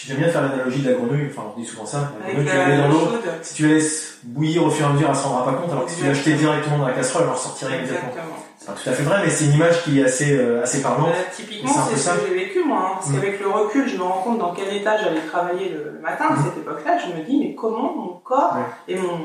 j'aime 0.08 0.18
bien 0.18 0.28
faire 0.28 0.42
l'analogie 0.42 0.82
de 0.82 0.90
la 0.90 0.96
grenouille. 0.96 1.28
Enfin, 1.30 1.42
on 1.56 1.60
dit 1.60 1.66
souvent 1.66 1.86
ça. 1.86 2.12
La 2.20 2.32
grenouille, 2.32 2.48
tu 2.50 2.56
la 2.56 2.66
mets 2.66 2.76
dans 2.78 2.88
l'eau. 2.88 3.08
Si 3.42 3.54
tu 3.54 3.62
la 3.68 3.74
laisses 3.74 4.18
bouillir 4.22 4.64
au 4.64 4.70
fur 4.70 4.86
et 4.86 4.88
à 4.88 4.92
mesure, 4.92 5.08
elle 5.08 5.16
s'en 5.16 5.28
rendra 5.30 5.52
pas 5.52 5.58
compte. 5.58 5.70
Alors 5.72 5.84
que 5.86 5.90
si 5.90 5.98
tu 5.98 6.06
la 6.06 6.12
jetais 6.14 6.30
Exactement. 6.32 6.52
directement 6.54 6.78
dans 6.78 6.88
la 6.88 6.94
casserole, 6.94 7.22
elle 7.24 7.28
en 7.30 7.34
ressortirait 7.34 7.76
immédiatement. 7.78 8.08
Exactement. 8.10 8.36
C'est 8.58 8.66
pas 8.66 8.72
tout 8.74 8.90
à 8.90 8.92
fait 8.92 9.02
vrai, 9.04 9.20
mais 9.24 9.30
c'est 9.30 9.44
une 9.46 9.54
image 9.54 9.82
qui 9.84 10.00
est 10.00 10.04
assez, 10.04 10.36
euh, 10.36 10.62
assez 10.62 10.82
parlante. 10.82 11.08
Euh, 11.08 11.22
typiquement, 11.34 11.72
C'est 11.88 11.96
ce 11.96 12.02
ça. 12.02 12.12
que 12.16 12.26
j'ai 12.28 12.34
vécu 12.34 12.62
moi, 12.62 12.78
hein, 12.84 12.90
parce 12.96 13.08
Mm. 13.08 13.14
qu'avec 13.14 13.40
le 13.40 13.48
recul, 13.48 13.88
je 13.88 13.96
me 13.96 14.02
rends 14.02 14.20
compte 14.22 14.38
dans 14.38 14.52
quel 14.52 14.74
état 14.76 14.98
j'allais 14.98 15.20
travailler 15.22 15.70
le, 15.70 15.98
matin 16.02 16.26
à 16.30 16.32
Mm. 16.34 16.44
cette 16.44 16.58
époque-là. 16.58 16.98
Je 16.98 17.18
me 17.18 17.24
dis, 17.24 17.38
mais 17.40 17.54
comment 17.54 17.94
mon 17.96 18.18
corps 18.22 18.54
Ouais. 18.56 18.94
et 18.94 18.98
mon, 18.98 19.18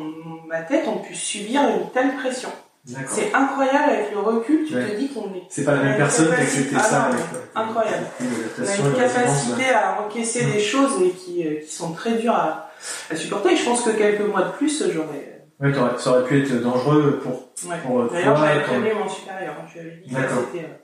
ma 0.48 0.62
tête 0.62 0.88
ont 0.88 1.00
pu 1.00 1.14
subir 1.16 1.62
une 1.68 1.90
telle 1.94 2.16
pression? 2.16 2.50
C'est 3.08 3.34
incroyable 3.34 3.90
avec 3.94 4.12
le 4.12 4.20
recul, 4.20 4.66
tu 4.68 4.76
Ouais. 4.76 4.92
te 4.92 4.96
dis 4.96 5.10
qu'on 5.10 5.34
est 5.34 5.44
C'est 5.50 5.64
pas 5.66 5.74
la 5.76 5.82
même 5.84 5.98
personne 5.98 6.28
qui 6.36 6.42
acceptait 6.42 6.76
ça 6.78 7.04
Ah 7.04 7.08
avec 7.08 7.20
euh, 7.34 7.60
incroyable. 7.60 8.06
On 8.22 8.64
a 8.64 8.76
une 8.90 8.94
capacité 8.96 9.70
à 9.74 10.02
encaisser 10.06 10.46
Mm. 10.46 10.52
des 10.52 10.60
choses 10.60 11.02
et 11.02 11.10
qui, 11.10 11.48
euh, 11.48 11.56
qui 11.62 11.72
sont 11.72 11.94
très 11.94 12.14
dures 12.14 12.36
à, 12.36 12.70
à 13.10 13.16
supporter. 13.16 13.54
Et 13.54 13.58
je 13.58 13.66
pense 13.66 13.82
que 13.82 13.90
quelques 13.90 14.22
mois 14.30 14.44
de 14.44 14.52
plus, 14.52 14.84
j'aurais. 14.94 15.42
Ouais, 15.60 15.72
t'aurais- 15.72 15.98
ça 15.98 16.12
aurait 16.12 16.26
pu 16.26 16.44
être 16.44 16.62
dangereux 16.62 17.20
pour. 17.24 17.50
Ouais. 17.68 17.78
Pour, 17.84 18.02
euh, 18.02 18.10
D'ailleurs, 18.12 18.38
j'avais 18.38 18.62
prévenu 18.62 18.94
mon 18.94 19.10
supérieur. 19.10 19.56
hein, 19.60 19.66
Je 19.74 19.80
lui 19.82 19.88
avais 19.90 19.98
dit 20.02 20.10
que 20.10 20.16
D'accord. 20.22 20.44
c'était. 20.52 20.66
euh, 20.66 20.78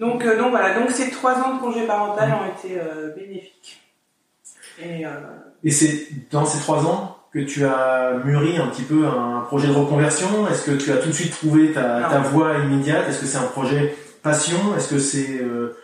Donc, 0.00 0.24
euh, 0.24 0.36
donc 0.38 0.50
voilà. 0.50 0.78
Donc 0.78 0.90
ces 0.90 1.10
trois 1.10 1.34
ans 1.34 1.54
de 1.54 1.60
congé 1.60 1.86
parental 1.86 2.32
ont 2.32 2.46
été 2.58 2.78
euh, 2.80 3.14
bénéfiques. 3.14 3.80
Et 4.82 5.06
euh, 5.06 5.10
Et 5.62 5.70
c'est 5.70 6.08
dans 6.30 6.44
ces 6.44 6.58
trois 6.58 6.84
ans 6.84 7.15
que 7.36 7.42
tu 7.42 7.66
as 7.66 8.14
mûri 8.24 8.56
un 8.56 8.68
petit 8.68 8.82
peu 8.82 9.06
un 9.06 9.40
projet 9.40 9.68
de 9.68 9.74
reconversion? 9.74 10.48
Est-ce 10.48 10.64
que 10.64 10.70
tu 10.70 10.90
as 10.90 10.96
tout 10.96 11.08
de 11.08 11.12
suite 11.12 11.32
trouvé 11.32 11.70
ta, 11.72 12.08
voie 12.32 12.54
immédiate? 12.64 13.06
Est-ce 13.10 13.20
que 13.20 13.26
c'est 13.26 13.36
un 13.36 13.42
projet 13.42 13.94
passion? 14.22 14.56
Est-ce 14.74 14.88
que 14.88 14.98
c'est 14.98 15.42
euh, 15.42 15.76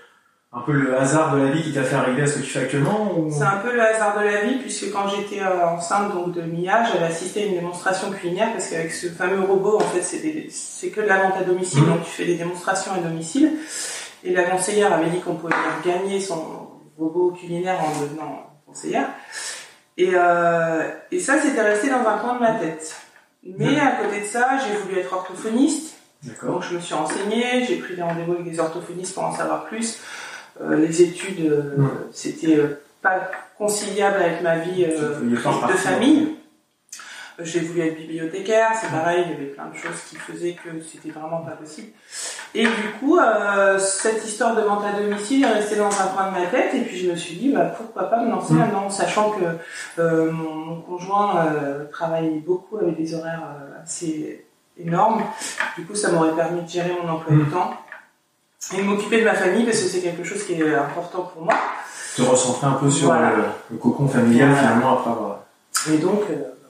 un 0.50 0.60
peu 0.62 0.72
le 0.72 0.98
hasard 0.98 1.36
de 1.36 1.42
la 1.42 1.50
vie 1.50 1.62
qui 1.62 1.74
t'a 1.74 1.82
fait 1.82 1.96
arriver 1.96 2.22
à 2.22 2.26
ce 2.26 2.38
que 2.38 2.42
tu 2.42 2.48
fais 2.48 2.60
actuellement 2.60 3.12
ou... 3.18 3.30
c'est 3.30 3.44
un 3.44 3.58
peu 3.58 3.70
le 3.70 3.82
hasard 3.82 4.18
de 4.18 4.24
la 4.24 4.46
vie 4.46 4.60
puisque 4.60 4.90
quand 4.92 5.08
j'étais 5.08 5.42
euh, 5.42 5.66
enceinte 5.66 6.14
donc 6.14 6.32
de 6.32 6.40
Mia, 6.40 6.84
j'avais 6.90 7.04
assisté 7.04 7.42
à 7.42 7.46
une 7.46 7.54
démonstration 7.54 8.10
culinaire 8.10 8.52
parce 8.52 8.70
qu'avec 8.70 8.90
ce 8.90 9.08
fameux 9.08 9.42
robot, 9.42 9.76
en 9.76 9.80
fait, 9.80 10.00
c'est 10.48 10.88
que 10.88 11.00
de 11.02 11.06
la 11.06 11.22
vente 11.22 11.34
à 11.38 11.44
domicile, 11.44 11.82
Mhm. 11.82 11.88
donc 11.88 12.04
tu 12.04 12.10
fais 12.12 12.24
des 12.24 12.36
démonstrations 12.36 12.92
à 12.94 12.98
domicile. 12.98 13.52
Et 14.24 14.32
la 14.32 14.44
conseillère 14.44 14.90
avait 14.90 15.10
dit 15.10 15.20
qu'on 15.20 15.34
pouvait 15.34 15.52
gagner 15.84 16.18
son 16.18 16.42
robot 16.96 17.32
culinaire 17.32 17.78
en 17.78 18.00
devenant 18.00 18.46
conseillère. 18.66 19.10
Et, 19.98 20.10
euh, 20.14 20.88
et 21.10 21.20
ça, 21.20 21.40
c'était 21.40 21.60
resté 21.62 21.90
dans 21.90 22.06
un 22.06 22.18
coin 22.18 22.34
de 22.36 22.40
ma 22.40 22.52
tête. 22.54 22.94
Mais 23.44 23.72
Mhm. 23.72 23.78
à 23.80 23.90
côté 24.02 24.20
de 24.20 24.26
ça, 24.26 24.50
j'ai 24.58 24.74
voulu 24.76 24.98
être 25.00 25.12
orthophoniste. 25.12 25.96
Donc 26.44 26.62
je 26.62 26.76
me 26.76 26.80
suis 26.80 26.94
renseignée, 26.94 27.64
j'ai 27.66 27.76
pris 27.76 27.96
des 27.96 28.02
rendez-vous 28.02 28.32
avec 28.32 28.44
des 28.44 28.60
orthophonistes 28.60 29.12
pour 29.14 29.24
en 29.24 29.34
savoir 29.34 29.64
plus. 29.64 29.98
Euh, 30.60 30.76
les 30.76 31.02
études, 31.02 31.40
euh, 31.50 31.74
Mm. 31.76 31.90
c'était 32.12 32.56
euh, 32.56 32.80
pas 33.02 33.28
conciliable 33.58 34.22
avec 34.22 34.40
ma 34.42 34.58
vie 34.58 34.84
de 34.84 35.72
famille. 35.76 36.36
J'ai 37.40 37.60
voulu 37.60 37.80
être 37.80 37.96
bibliothécaire, 37.96 38.70
c'est 38.80 38.90
pareil, 38.90 39.24
il 39.26 39.32
y 39.32 39.34
avait 39.34 39.46
plein 39.46 39.66
de 39.66 39.74
choses 39.76 39.98
qui 40.08 40.16
faisaient 40.16 40.52
que 40.52 40.68
c'était 40.82 41.10
vraiment 41.10 41.38
pas 41.40 41.52
possible. 41.52 41.88
Et 42.54 42.64
du 42.66 42.90
coup, 43.00 43.18
euh, 43.18 43.78
cette 43.78 44.24
histoire 44.26 44.54
de 44.54 44.60
vente 44.60 44.84
à 44.84 45.00
domicile 45.00 45.42
est 45.44 45.52
restée 45.52 45.76
dans 45.76 45.86
un 45.86 46.06
coin 46.14 46.30
de 46.30 46.38
ma 46.38 46.46
tête, 46.46 46.74
et 46.74 46.80
puis 46.82 46.98
je 46.98 47.10
me 47.10 47.16
suis 47.16 47.36
dit, 47.36 47.50
bah, 47.52 47.64
pourquoi 47.76 48.10
pas 48.10 48.22
me 48.22 48.30
lancer 48.30 48.52
Mm. 48.54 48.58
là-dedans, 48.58 48.90
sachant 48.90 49.30
que 49.30 49.42
euh, 49.98 50.30
mon, 50.30 50.80
conjoint 50.82 51.36
euh, 51.46 51.84
travaille 51.90 52.40
beaucoup 52.40 52.76
avec 52.76 52.96
des 52.96 53.14
horaires 53.14 53.42
assez 53.82 54.44
énormes. 54.78 55.22
Du 55.78 55.86
coup, 55.86 55.94
ça 55.94 56.12
m'aurait 56.12 56.32
permis 56.32 56.60
de 56.62 56.68
gérer 56.68 56.92
mon 57.02 57.08
emploi 57.10 57.32
Mm. 57.34 57.44
du 57.44 57.50
temps 57.50 57.70
et 58.74 58.76
de 58.78 58.82
m'occuper 58.82 59.20
de 59.20 59.24
ma 59.24 59.34
famille, 59.34 59.64
parce 59.64 59.80
que 59.80 59.88
c'est 59.88 60.00
quelque 60.00 60.22
chose 60.24 60.44
qui 60.44 60.52
est 60.52 60.74
important 60.74 61.22
pour 61.22 61.42
moi. 61.44 61.54
Te 62.16 62.20
recentrer 62.22 62.66
un 62.66 62.72
peu 62.72 62.90
sur 62.90 63.06
Voilà. 63.06 63.30
le, 63.30 63.42
le 63.70 63.76
cocon 63.78 64.06
familial 64.06 64.50
Voilà. 64.50 64.62
finalement 64.62 64.92
après 64.98 65.10
avoir... 65.10 65.38
Et 65.90 65.96
donc, 65.96 66.20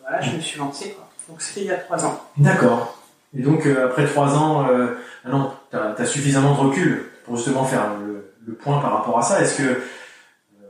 voilà, 0.03 0.21
je 0.21 0.37
me 0.37 0.41
suis 0.41 0.61
lancée. 0.61 0.91
Quoi. 0.93 1.09
Donc 1.29 1.43
c'était 1.43 1.63
il 1.63 1.67
y 1.67 1.71
a 1.73 1.77
trois 1.79 2.05
ans. 2.05 2.21
D'accord. 2.37 2.99
Et 3.37 3.43
donc 3.43 3.67
après 3.67 4.07
trois 4.07 4.33
ans, 4.37 4.65
ah 5.25 5.29
non, 5.29 5.51
tu 5.73 6.03
as, 6.03 6.07
suffisamment 6.07 6.55
de 6.55 6.69
recul 6.69 7.11
pour 7.25 7.37
justement 7.37 7.65
faire 7.65 7.95
le, 7.99 8.35
le 8.47 8.55
point 8.55 8.79
par 8.81 8.93
rapport 8.93 9.19
à 9.19 9.23
ça. 9.23 9.41
Est-ce 9.41 9.59
que 9.59 9.63
euh, 9.63 10.69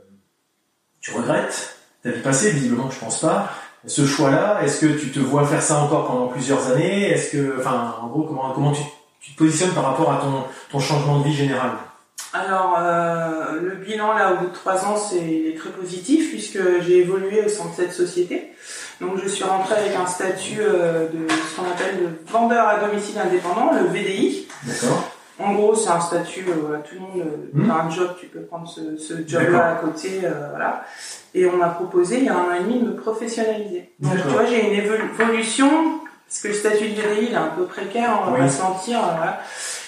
tu 1.01 1.11
regrettes 1.13 1.77
ta 2.01 2.09
vie 2.11 2.21
passée? 2.21 2.51
Visiblement, 2.51 2.89
je 2.89 2.99
pense 2.99 3.19
pas. 3.19 3.49
Ce 3.85 4.05
choix-là, 4.05 4.61
est-ce 4.63 4.79
que 4.79 4.97
tu 4.97 5.11
te 5.11 5.19
vois 5.19 5.45
faire 5.45 5.61
ça 5.61 5.79
encore 5.79 6.07
pendant 6.07 6.27
plusieurs 6.27 6.71
années? 6.71 7.09
Est-ce 7.09 7.33
que, 7.33 7.59
enfin, 7.59 7.95
en 8.01 8.07
gros, 8.07 8.23
comment, 8.23 8.51
comment 8.51 8.71
tu, 8.71 8.83
tu 9.19 9.33
te 9.33 9.37
positionnes 9.37 9.73
par 9.73 9.83
rapport 9.83 10.11
à 10.11 10.17
ton, 10.17 10.45
ton 10.71 10.79
changement 10.79 11.19
de 11.19 11.25
vie 11.25 11.33
général? 11.33 11.71
Alors, 12.35 12.77
euh, 12.81 13.59
le 13.61 13.75
bilan, 13.75 14.13
là, 14.13 14.33
au 14.33 14.37
bout 14.37 14.47
de 14.47 14.53
trois 14.53 14.85
ans, 14.85 14.97
c'est 14.97 15.17
il 15.21 15.47
est 15.49 15.57
très 15.57 15.69
positif, 15.69 16.29
puisque 16.31 16.57
j'ai 16.81 16.97
évolué 16.97 17.45
au 17.45 17.49
sein 17.49 17.65
de 17.65 17.75
cette 17.75 17.93
société. 17.93 18.51
Donc, 19.01 19.19
je 19.23 19.27
suis 19.27 19.43
rentrée 19.43 19.75
avec 19.75 19.95
un 19.95 20.07
statut 20.07 20.57
euh, 20.59 21.07
de 21.13 21.27
ce 21.29 21.55
qu'on 21.55 21.69
appelle 21.69 21.97
de 21.99 22.31
vendeur 22.31 22.67
à 22.67 22.79
domicile 22.79 23.19
indépendant, 23.19 23.71
le 23.73 23.85
VDI. 23.87 24.47
D'accord. 24.63 25.11
En 25.39 25.53
gros, 25.53 25.75
c'est 25.75 25.89
un 25.89 25.99
statut, 25.99 26.45
euh, 26.49 26.53
voilà, 26.65 26.79
tout 26.83 26.95
le 26.95 27.01
monde 27.01 27.23
Mhm. 27.53 27.69
a 27.69 27.83
un 27.83 27.89
job, 27.91 28.15
tu 28.19 28.25
peux 28.27 28.41
prendre 28.41 28.67
ce, 28.67 28.81
job-là 29.27 29.71
à 29.73 29.75
côté, 29.75 30.21
voilà. 30.49 30.85
Et 31.35 31.45
on 31.45 31.57
m'a 31.57 31.69
proposé, 31.69 32.17
il 32.17 32.23
y 32.25 32.29
a 32.29 32.35
un 32.35 32.45
an 32.49 32.53
et 32.59 32.63
demi, 32.63 32.79
de 32.79 32.87
me 32.89 32.95
professionnaliser. 32.95 33.91
Donc, 33.99 34.13
tu 34.21 34.27
vois, 34.29 34.45
j'ai 34.45 34.59
une 34.67 34.73
évolu- 34.73 35.09
évolution, 35.19 35.69
parce 36.27 36.41
que 36.41 36.47
le 36.47 36.53
statut 36.55 36.89
de 36.89 36.95
VDI, 37.01 37.27
il 37.27 37.33
est 37.33 37.35
un 37.35 37.47
peu 37.55 37.65
précaire, 37.65 38.21
on 38.23 38.31
va 38.31 38.37
Oui. 38.37 38.39
pas 38.45 38.49
se 38.49 38.61
mentir, 38.61 38.99
voilà. 39.01 39.39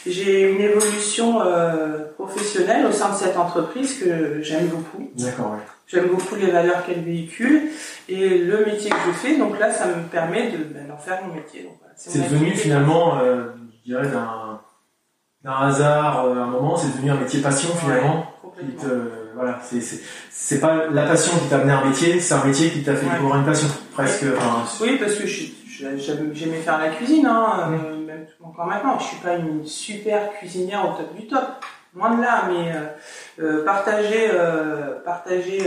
J'ai 0.08 0.52
une 0.52 0.62
évolution 0.62 1.42
euh, 1.42 2.00
professionnelle 2.16 2.86
au 2.86 2.92
sein 2.92 3.12
de 3.12 3.16
cette 3.18 3.38
entreprise 3.38 3.98
que 4.00 4.40
j'aime 4.42 4.68
beaucoup. 4.68 5.10
D'accord, 5.16 5.52
ouais. 5.54 5.58
J'aime 5.88 6.08
beaucoup 6.08 6.36
les 6.36 6.52
valeurs 6.52 6.86
qu'elle 6.86 7.02
véhicule 7.04 7.70
et 8.10 8.38
le 8.40 8.66
métier 8.66 8.90
que 8.90 8.96
je 9.08 9.12
fais. 9.12 9.38
Donc 9.38 9.60
là, 9.60 9.72
ça 9.72 9.88
me 9.88 10.04
permet 10.12 10.52
de, 10.52 10.58
ben, 10.58 10.88
d'en 10.88 10.98
faire 10.98 11.22
mon 11.28 11.34
métier. 11.34 11.68
Voilà, 11.80 11.94
C'est 11.96 12.20
devenu 12.30 12.52
finalement, 12.52 13.20
euh, 13.20 13.46
je 13.86 13.92
dirais, 13.92 14.08
d'un, 14.08 15.52
hasard, 15.52 16.26
euh, 16.26 16.36
un 16.42 16.48
moment, 16.48 16.76
c'est 16.78 16.92
devenu 16.96 17.12
un 17.12 17.16
métier 17.20 17.40
passion 17.42 17.70
finalement. 17.76 18.32
Complètement. 18.42 18.84
te- 18.84 19.36
voilà, 19.36 19.60
c'est 20.32 20.60
pas 20.62 20.86
la 20.92 21.04
passion 21.06 21.38
qui 21.40 21.50
t'a 21.50 21.58
amené 21.58 21.74
à 21.74 21.80
un 21.80 21.86
métier, 21.90 22.20
c'est 22.22 22.34
un 22.36 22.46
métier 22.46 22.70
qui 22.70 22.84
t'a 22.84 22.96
fait 22.96 23.06
Ouais. 23.06 23.12
découvrir 23.14 23.36
une 23.38 23.46
passion, 23.46 23.68
presque. 23.94 24.24
Enfin, 24.38 24.64
Oui, 24.82 24.98
parce 24.98 25.16
que 25.16 25.28
je- 25.28 25.36
j'aime- 25.36 25.52
j'aimais 25.98 26.62
faire 26.62 26.80
la 26.80 26.90
cuisine, 26.90 27.26
hein, 27.26 27.72
euh, 27.72 27.98
même 27.98 28.26
encore 28.44 28.66
maintenant. 28.66 28.98
Je 29.00 29.06
suis 29.06 29.18
pas 29.18 29.36
une 29.36 29.66
super 29.66 30.32
cuisinière 30.34 30.90
au 30.90 30.98
top 30.98 31.16
du 31.16 31.28
top, 31.28 31.66
loin 31.96 32.16
de 32.16 32.22
là, 32.22 32.44
mais 32.50 32.72
euh, 32.72 32.82
euh, 33.40 33.66
partager, 33.66 34.30
euh, 34.32 35.00
partager 35.04 35.62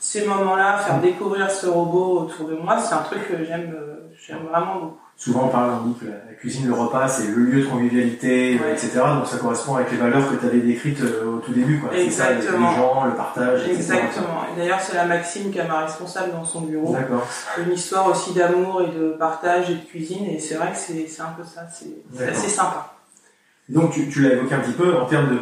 ces 0.00 0.26
moments-là, 0.26 0.78
faire 0.78 0.98
découvrir 0.98 1.50
ce 1.50 1.66
robot 1.66 2.20
autour 2.20 2.48
de 2.48 2.54
moi, 2.54 2.78
c'est 2.78 2.94
un 2.94 3.02
truc 3.02 3.28
que 3.28 3.44
j'aime, 3.44 3.74
euh, 3.78 4.08
j'aime 4.18 4.46
vraiment 4.50 4.74
beaucoup. 4.76 4.98
souvent 5.14 5.44
on 5.44 5.48
parle, 5.48 5.72
dit 5.84 5.94
que 6.00 6.06
la, 6.06 6.34
cuisine, 6.40 6.66
le 6.68 6.72
repas, 6.72 7.06
c'est 7.06 7.28
le 7.28 7.36
lieu 7.36 7.60
de 7.60 7.66
convivialité, 7.66 8.58
Ouais. 8.58 8.72
etc. 8.72 8.92
Donc 9.14 9.26
ça 9.26 9.36
correspond 9.36 9.74
avec 9.74 9.90
les 9.92 9.98
valeurs 9.98 10.26
que 10.30 10.36
tu 10.36 10.46
avais 10.46 10.60
décrites 10.60 11.02
euh, 11.02 11.36
au 11.36 11.38
tout 11.40 11.52
début, 11.52 11.78
quoi. 11.78 11.90
C'est 11.92 12.10
ça, 12.10 12.32
les, 12.32 12.40
gens, 12.40 13.04
le 13.04 13.14
partage, 13.14 13.64
etc. 13.68 13.76
Exactement. 13.76 14.46
Et 14.50 14.58
d'ailleurs, 14.58 14.80
c'est 14.80 14.94
la 14.96 15.04
Maxime 15.04 15.52
qui 15.52 15.60
a 15.60 15.64
ma 15.68 15.80
responsable 15.80 16.32
dans 16.32 16.44
son 16.44 16.62
bureau. 16.62 16.94
D'accord. 16.94 17.26
Une 17.58 17.72
histoire 17.74 18.06
aussi 18.08 18.32
d'amour 18.32 18.80
et 18.80 18.98
de 18.98 19.10
partage 19.18 19.68
et 19.68 19.74
de 19.74 19.84
cuisine, 19.84 20.24
et 20.30 20.38
c'est 20.38 20.54
vrai 20.54 20.72
que 20.72 20.78
c'est 20.78 21.06
c'est 21.08 21.22
un 21.22 21.34
peu 21.36 21.44
ça. 21.44 21.66
C'est 21.70 22.26
assez 22.26 22.48
sympa. 22.48 22.94
Donc 23.68 23.92
tu, 23.92 24.08
tu 24.08 24.22
l'as 24.22 24.32
évoqué 24.32 24.54
un 24.54 24.60
petit 24.60 24.72
peu 24.72 24.96
en 24.98 25.04
termes 25.04 25.28
de, 25.28 25.40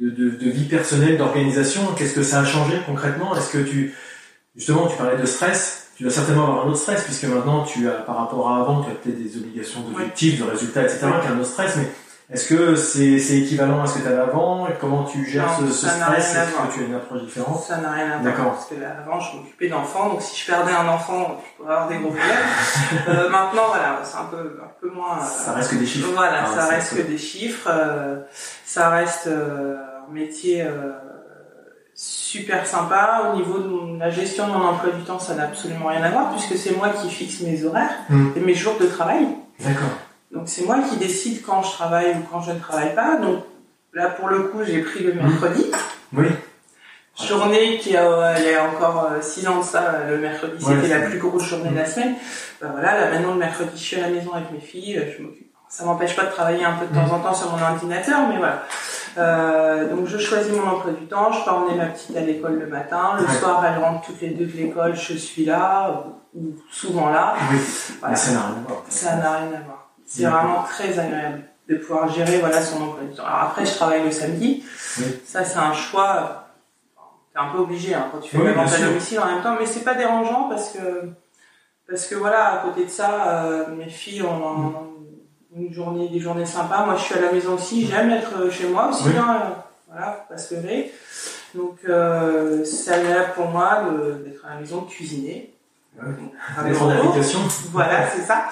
de, 0.00 0.10
de, 0.10 0.30
de 0.30 0.50
vie 0.50 0.64
personnelle, 0.64 1.18
d'organisation. 1.18 1.82
Qu'est-ce 1.96 2.14
que 2.14 2.22
ça 2.22 2.40
a 2.40 2.44
changé 2.44 2.76
concrètement? 2.86 3.36
Est-ce 3.36 3.50
que 3.50 3.58
tu 3.58 3.94
justement 4.54 4.86
tu 4.86 4.96
parlais 4.96 5.20
de 5.20 5.26
stress 5.26 5.88
Tu 5.96 6.02
dois 6.02 6.12
certainement 6.12 6.44
avoir 6.44 6.66
un 6.66 6.70
autre 6.70 6.78
stress 6.78 7.04
puisque 7.04 7.24
maintenant 7.24 7.64
tu 7.64 7.88
as 7.88 7.92
par 7.92 8.16
rapport 8.16 8.50
à 8.50 8.60
avant 8.60 8.82
tu 8.82 8.90
as 8.90 8.94
peut-être 8.94 9.22
des 9.22 9.36
obligations 9.36 9.80
d'objectifs, 9.82 10.38
de 10.38 10.44
résultats, 10.44 10.82
etc. 10.82 11.00
Oui. 11.04 11.10
Qui 11.20 11.26
est 11.28 11.30
un 11.30 11.38
autre 11.38 11.50
stress. 11.50 11.76
Mais 11.76 11.88
est-ce 12.32 12.48
que 12.48 12.74
c'est 12.74 13.18
c'est 13.20 13.38
équivalent 13.38 13.82
à 13.82 13.86
ce 13.86 13.94
que 13.98 14.02
tu 14.02 14.08
avais 14.08 14.18
avant 14.20 14.66
Et 14.66 14.72
Comment 14.80 15.04
tu 15.04 15.24
gères 15.24 15.46
Non, 15.60 15.68
ce, 15.68 15.72
ce 15.72 15.86
stress 15.88 16.34
Est-ce 16.36 16.50
que 16.50 16.74
tu 16.74 16.80
as 16.80 16.86
une 16.86 16.94
approche 16.96 17.22
différente 17.22 17.62
Ça 17.62 17.76
n'a 17.76 17.92
rien 17.92 18.06
à 18.06 18.08
voir. 18.18 18.22
D'accord. 18.22 18.52
Parce 18.54 18.66
que 18.66 18.74
là, 18.74 18.88
avant, 19.04 19.20
je 19.20 19.36
m'occupais 19.36 19.68
d'enfants, 19.68 20.08
donc 20.10 20.22
si 20.22 20.40
je 20.40 20.46
perdais 20.50 20.72
un 20.72 20.88
enfant, 20.88 21.40
je 21.40 21.56
pourrais 21.62 21.72
avoir 21.74 21.88
des 21.88 21.98
gros 21.98 22.08
problèmes. 22.08 22.36
euh, 23.08 23.28
maintenant, 23.30 23.62
voilà, 23.68 24.00
c'est 24.02 24.16
un 24.18 24.24
peu, 24.24 24.36
un 24.62 24.70
peu 24.80 24.90
moins. 24.90 25.18
euh, 25.18 25.24
Ça 25.24 25.52
reste 25.52 25.70
que 25.70 25.76
des 25.76 25.86
chiffres. 25.86 26.08
Voilà, 26.14 26.44
Ah, 26.46 26.60
ça 26.60 26.66
reste 26.66 26.96
que 26.96 27.02
des 27.02 27.18
chiffres. 27.18 27.68
euh, 27.70 28.20
ça 28.64 28.90
reste 28.90 29.28
euh, 29.28 29.76
un 30.08 30.12
métier 30.12 30.62
euh, 30.62 30.92
super 31.94 32.66
sympa. 32.66 33.30
Au 33.32 33.36
niveau 33.36 33.58
de 33.58 33.68
mon- 33.68 33.98
la 33.98 34.10
gestion 34.10 34.46
de 34.48 34.52
mon 34.52 34.64
emploi 34.66 34.92
du 34.92 35.02
temps, 35.04 35.18
ça 35.18 35.34
n'a 35.34 35.44
absolument 35.44 35.86
rien 35.86 36.02
à 36.02 36.10
voir 36.10 36.30
puisque 36.32 36.56
c'est 36.56 36.76
moi 36.76 36.88
qui 36.90 37.08
fixe 37.08 37.40
mes 37.40 37.64
horaires 37.64 37.90
Hmm. 38.08 38.30
et 38.36 38.40
mes 38.40 38.54
jours 38.54 38.76
de 38.80 38.86
travail. 38.86 39.26
D'accord. 39.60 39.88
Donc 40.36 40.48
c'est 40.48 40.64
moi 40.64 40.76
qui 40.88 40.96
décide 40.96 41.42
quand 41.44 41.62
je 41.62 41.72
travaille 41.72 42.10
ou 42.12 42.22
quand 42.30 42.40
je 42.42 42.52
ne 42.52 42.58
travaille 42.58 42.94
pas. 42.94 43.16
Donc 43.16 43.44
là, 43.94 44.10
pour 44.10 44.28
le 44.28 44.40
coup, 44.44 44.58
j'ai 44.64 44.82
pris 44.82 45.02
le 45.04 45.14
mercredi. 45.14 45.70
Oui. 46.12 46.26
Journée 47.26 47.78
qui 47.78 47.96
a, 47.96 48.38
il 48.38 48.44
y 48.44 48.54
a 48.54 48.64
encore 48.68 49.08
euh, 49.10 49.22
six 49.22 49.48
ans 49.48 49.60
de 49.60 49.64
ça, 49.64 50.00
le 50.06 50.18
mercredi, 50.18 50.62
Ouais, 50.62 50.74
c'était 50.82 50.98
la 50.98 51.06
plus 51.06 51.18
grosse 51.18 51.44
journée 51.44 51.70
de 51.70 51.76
la 51.76 51.86
semaine. 51.86 52.14
Ben 52.60 52.68
voilà, 52.72 53.00
là 53.00 53.10
maintenant 53.10 53.32
le 53.32 53.38
mercredi, 53.38 53.70
je 53.74 53.82
suis 53.82 53.96
à 53.96 54.02
la 54.02 54.08
maison 54.08 54.34
avec 54.34 54.50
mes 54.52 54.60
filles, 54.60 54.98
euh, 54.98 55.04
je 55.16 55.22
m'occupe. 55.22 55.50
Ça 55.70 55.84
m'empêche 55.86 56.14
pas 56.14 56.26
de 56.26 56.30
travailler 56.30 56.62
un 56.64 56.74
peu 56.74 56.84
de 56.86 56.92
temps 56.94 57.10
en 57.14 57.20
temps 57.20 57.32
sur 57.34 57.50
mon 57.50 57.62
ordinateur, 57.62 58.28
mais 58.28 58.36
voilà. 58.36 58.62
Euh, 59.16 59.88
donc 59.94 60.06
je 60.06 60.18
choisis 60.18 60.52
mon 60.52 60.68
emploi 60.68 60.92
du 60.92 61.06
temps, 61.06 61.32
je 61.32 61.42
peux 61.42 61.50
emmener 61.50 61.76
ma 61.78 61.86
petite 61.86 62.14
à 62.14 62.20
l'école 62.20 62.58
le 62.58 62.66
matin, 62.66 63.14
le 63.18 63.24
Ouais. 63.26 63.32
soir 63.34 63.64
elle 63.64 63.82
rentre 63.82 64.02
toutes 64.06 64.20
les 64.20 64.30
deux 64.30 64.44
de 64.44 64.52
l'école, 64.56 64.94
je 64.94 65.14
suis 65.14 65.46
là, 65.46 65.90
ou 66.34 66.38
ou 66.38 66.54
souvent 66.70 67.08
là. 67.08 67.34
Oui. 67.50 67.56
Voilà. 68.00 68.10
Mais 68.12 68.16
ça 68.16 68.32
n'a 68.32 68.40
rien 68.40 68.50
à 68.50 68.68
voir. 68.68 68.82
Ça 68.90 69.16
n'a 69.16 69.32
rien 69.38 69.46
à 69.58 69.64
voir. 69.64 69.85
C'est 70.06 70.22
vraiment 70.24 70.62
très 70.62 70.98
agréable 70.98 71.42
de 71.68 71.76
pouvoir 71.76 72.08
gérer 72.08 72.38
voilà 72.38 72.62
son 72.62 72.80
emploi 72.82 73.02
du 73.04 73.14
temps. 73.14 73.24
Alors 73.26 73.40
après, 73.40 73.66
je 73.66 73.74
travaille 73.74 74.04
le 74.04 74.10
samedi. 74.12 74.64
Oui. 74.98 75.20
Ça, 75.24 75.44
c'est 75.44 75.58
un 75.58 75.72
choix. 75.72 76.16
euh, 76.16 77.02
T'es 77.32 77.40
un 77.40 77.48
peu 77.48 77.58
obligé 77.58 77.92
hein, 77.94 78.08
quand 78.12 78.18
tu 78.20 78.30
fais 78.30 78.38
Oui, 78.38 78.44
la 78.46 78.52
vente 78.54 78.72
à 78.72 78.78
domicile 78.86 79.20
en 79.20 79.26
même 79.26 79.42
temps, 79.42 79.56
mais 79.58 79.66
c'est 79.66 79.80
pas 79.84 79.94
dérangeant 79.94 80.48
parce 80.48 80.70
que 80.70 81.10
parce 81.88 82.06
que 82.06 82.14
voilà, 82.14 82.54
à 82.54 82.56
côté 82.64 82.84
de 82.84 82.90
ça, 82.90 83.28
euh, 83.28 83.66
mes 83.76 83.88
filles 83.88 84.22
ont 84.22 84.48
un- 84.48 84.72
une 85.56 85.72
journée, 85.72 86.08
des 86.08 86.18
journées 86.20 86.46
sympas. 86.46 86.84
Moi, 86.84 86.96
je 86.96 87.02
suis 87.02 87.14
à 87.14 87.20
la 87.20 87.32
maison 87.32 87.54
aussi. 87.54 87.86
J'aime 87.86 88.10
être 88.10 88.50
chez 88.50 88.68
moi 88.68 88.88
aussi. 88.88 89.04
Oui. 89.06 89.12
Hein, 89.18 89.42
euh, 89.42 89.48
voilà, 89.90 90.12
faut 90.28 90.34
pas 90.34 90.38
se 90.38 90.54
lever. 90.54 90.92
Donc, 91.54 91.78
euh, 91.88 92.64
c'est 92.64 92.92
agréable 92.92 93.32
pour 93.34 93.48
moi 93.48 93.82
d'être 94.24 94.44
à 94.46 94.54
la 94.54 94.60
maison, 94.60 94.82
de 94.82 94.88
cuisiner. 94.90 95.52
Ouais. 95.96 96.04
Voilà, 97.72 98.08
c'est 98.08 98.22
ça. 98.22 98.46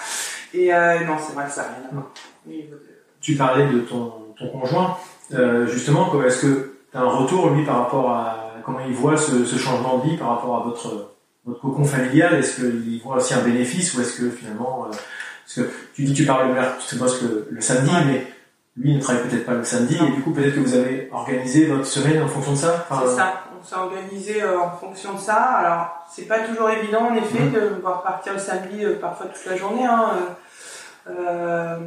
Et 0.54 0.72
euh, 0.72 1.00
non, 1.04 1.16
c'est 1.18 1.34
vrai 1.34 1.44
que 1.46 1.50
ça 1.52 1.62
n'a 1.62 1.68
rien 1.68 1.88
à 1.90 1.92
voir. 1.92 2.10
De- 2.46 2.80
Tu 3.20 3.34
parlais 3.36 3.66
de 3.66 3.80
ton, 3.80 4.12
ton 4.38 4.48
conjoint. 4.48 4.96
Euh, 5.32 5.66
justement, 5.66 6.10
est-ce 6.24 6.42
que 6.42 6.76
tu 6.92 6.96
as 6.96 7.00
un 7.00 7.08
retour, 7.08 7.50
lui, 7.50 7.64
par 7.64 7.78
rapport 7.78 8.10
à 8.10 8.54
comment 8.64 8.80
il 8.86 8.94
voit 8.94 9.16
ce, 9.16 9.44
ce 9.44 9.56
changement 9.58 9.98
de 9.98 10.10
vie 10.10 10.16
par 10.16 10.28
rapport 10.30 10.56
à 10.56 10.64
votre, 10.64 11.10
votre 11.44 11.60
cocon 11.60 11.84
familial? 11.84 12.34
Est-ce 12.34 12.56
qu'il 12.60 13.00
voit 13.02 13.16
aussi 13.16 13.34
un 13.34 13.42
bénéfice 13.42 13.94
ou 13.94 14.00
est-ce 14.00 14.20
que 14.20 14.30
finalement. 14.30 14.86
euh, 14.86 14.94
parce 15.44 15.54
que 15.68 15.72
tu 15.94 16.04
dis 16.04 16.14
tu 16.14 16.24
parles 16.24 16.48
le 16.48 16.54
mercredi, 16.54 16.86
tu 16.88 16.96
bosses 16.96 17.20
le, 17.22 17.48
le 17.50 17.60
samedi, 17.60 17.90
Ouais. 17.90 18.04
mais 18.06 18.26
lui 18.76 18.90
il 18.92 18.96
ne 18.96 19.00
travaille 19.02 19.22
peut-être 19.28 19.44
pas 19.44 19.52
le 19.54 19.62
samedi 19.64 19.96
Non. 20.00 20.06
et 20.08 20.10
du 20.12 20.22
coup 20.22 20.30
peut-être 20.32 20.54
que 20.54 20.60
vous 20.60 20.74
avez 20.74 21.08
organisé 21.12 21.66
votre 21.66 21.84
semaine 21.86 22.22
en 22.22 22.28
fonction 22.28 22.52
de 22.52 22.56
ça? 22.56 22.86
Enfin, 22.88 23.02
C'est 23.06 23.16
ça. 23.16 23.44
On 23.64 23.66
s'est 23.66 23.76
organisé 23.76 24.42
euh, 24.42 24.60
en 24.60 24.70
fonction 24.72 25.14
de 25.14 25.18
ça. 25.18 25.36
Alors, 25.36 26.04
c'est 26.10 26.26
pas 26.28 26.40
toujours 26.40 26.68
évident, 26.68 27.08
en 27.10 27.14
effet, 27.16 27.38
Mhm. 27.40 27.52
de 27.52 27.60
pouvoir 27.76 28.02
partir 28.02 28.34
le 28.34 28.38
samedi, 28.38 28.84
euh, 28.84 28.98
parfois 29.00 29.24
toute 29.26 29.46
la 29.46 29.56
journée. 29.56 29.86
Hein. 29.86 30.10
Euh, 31.08 31.78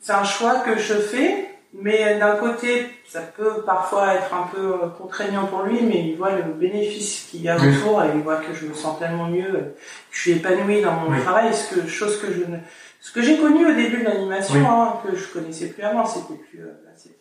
c'est 0.00 0.12
un 0.12 0.24
choix 0.24 0.56
que 0.60 0.76
je 0.76 0.94
fais, 0.94 1.46
mais 1.72 2.18
d'un 2.18 2.34
côté, 2.34 2.90
ça 3.08 3.20
peut 3.20 3.62
parfois 3.64 4.14
être 4.14 4.34
un 4.34 4.48
peu 4.52 4.74
contraignant 4.98 5.46
pour 5.46 5.62
lui, 5.62 5.80
mais 5.82 6.00
il 6.08 6.16
voit 6.16 6.32
le 6.32 6.42
bénéfice 6.52 7.28
qu'il 7.30 7.42
y 7.42 7.48
a 7.48 7.56
Oui. 7.56 7.76
autour 7.78 8.02
et 8.02 8.08
il 8.14 8.22
voit 8.22 8.38
que 8.38 8.52
je 8.52 8.66
me 8.66 8.74
sens 8.74 8.98
tellement 8.98 9.28
mieux, 9.28 9.52
que 9.52 9.76
je 10.10 10.18
suis 10.20 10.32
épanouie 10.32 10.82
dans 10.82 10.94
mon 10.94 11.12
Oui. 11.12 11.20
travail, 11.20 11.54
ce 11.54 11.74
que, 11.76 11.86
chose 11.86 12.20
que 12.20 12.32
je 12.32 12.40
ne, 12.44 12.56
ce 13.00 13.12
que 13.12 13.22
j'ai 13.22 13.38
connu 13.38 13.66
au 13.70 13.72
début 13.74 13.98
de 13.98 14.04
l'animation, 14.04 14.54
Oui. 14.58 14.66
hein, 14.68 14.94
que 15.06 15.14
je 15.14 15.28
connaissais 15.28 15.68
plus 15.68 15.82
avant, 15.84 16.04
c'était 16.06 16.34
plus, 16.34 16.58
là, 16.58 16.72
c'était- 16.96 17.14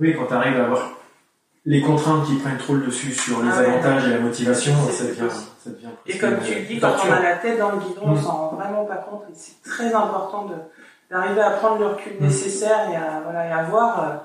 Oui, 0.00 0.12
quand 0.18 0.26
tu 0.26 0.34
arrives 0.34 0.58
à 0.60 0.64
avoir 0.64 0.90
les 1.64 1.80
contraintes 1.80 2.26
qui 2.26 2.34
prennent 2.36 2.58
trop 2.58 2.74
le 2.74 2.86
dessus 2.86 3.12
sur 3.12 3.42
les 3.42 3.48
Ah 3.52 3.60
ouais. 3.60 3.66
avantages 3.66 4.06
et 4.08 4.10
la 4.10 4.18
motivation, 4.18 4.72
ça 4.90 5.04
devient, 5.04 5.30
ça 5.30 5.70
devient 5.70 5.86
Et 6.06 6.18
comme 6.18 6.38
tu 6.44 6.54
le 6.54 6.60
dis, 6.62 6.80
quand 6.80 6.94
on 7.08 7.12
a 7.12 7.20
la 7.22 7.36
tête 7.36 7.58
dans 7.58 7.70
le 7.72 7.78
guidon, 7.78 8.00
on 8.04 8.12
Mm. 8.14 8.22
s'en 8.22 8.32
rend 8.32 8.56
vraiment 8.56 8.84
pas 8.84 8.96
compte. 8.96 9.22
Et 9.30 9.34
c'est 9.36 9.62
très 9.62 9.92
important 9.94 10.50
d'arriver 11.10 11.40
à 11.40 11.50
prendre 11.52 11.78
le 11.78 11.86
recul 11.88 12.14
Mm. 12.18 12.24
nécessaire 12.24 12.90
et 12.90 12.96
à, 12.96 13.20
voilà, 13.24 13.46
et 13.46 13.52
à 13.52 13.62
voir 13.64 14.02
euh, 14.04 14.16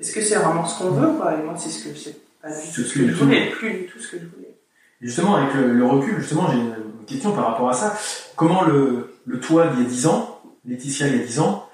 est-ce 0.00 0.12
que 0.14 0.20
c'est 0.22 0.36
vraiment 0.36 0.64
ce 0.64 0.78
qu'on 0.82 0.90
veut. 0.90 1.08
Quoi. 1.18 1.34
Et 1.34 1.42
moi, 1.42 1.54
c'est 1.56 1.68
ce 1.70 1.88
que 1.88 1.96
c'est 1.96 2.16
pas 2.40 2.48
du 2.50 2.54
tout 2.72 2.82
ce 2.82 2.94
que 2.94 2.98
Plus 3.00 3.10
je 3.10 3.24
voulais, 3.24 3.50
plus 3.50 3.70
du 3.72 3.86
tout 3.86 3.98
ce 3.98 4.12
que 4.12 4.18
je 4.20 4.26
voulais. 4.26 4.54
Justement, 5.00 5.34
avec 5.36 5.54
le, 5.54 5.72
le 5.72 5.84
recul, 5.86 6.18
justement, 6.20 6.48
j'ai 6.50 6.58
une, 6.58 6.74
une 7.00 7.06
question 7.06 7.32
par 7.32 7.46
rapport 7.46 7.68
à 7.70 7.72
ça. 7.72 7.94
Comment 8.36 8.62
le, 8.62 9.14
le 9.26 9.40
toi 9.40 9.66
d'il 9.68 9.82
y 9.82 9.86
a 9.86 9.88
10 9.88 10.06
ans, 10.06 10.40
Laetitia 10.64 11.08
il 11.08 11.16
y 11.16 11.22
a 11.22 11.24
10 11.24 11.40
ans, 11.40 11.67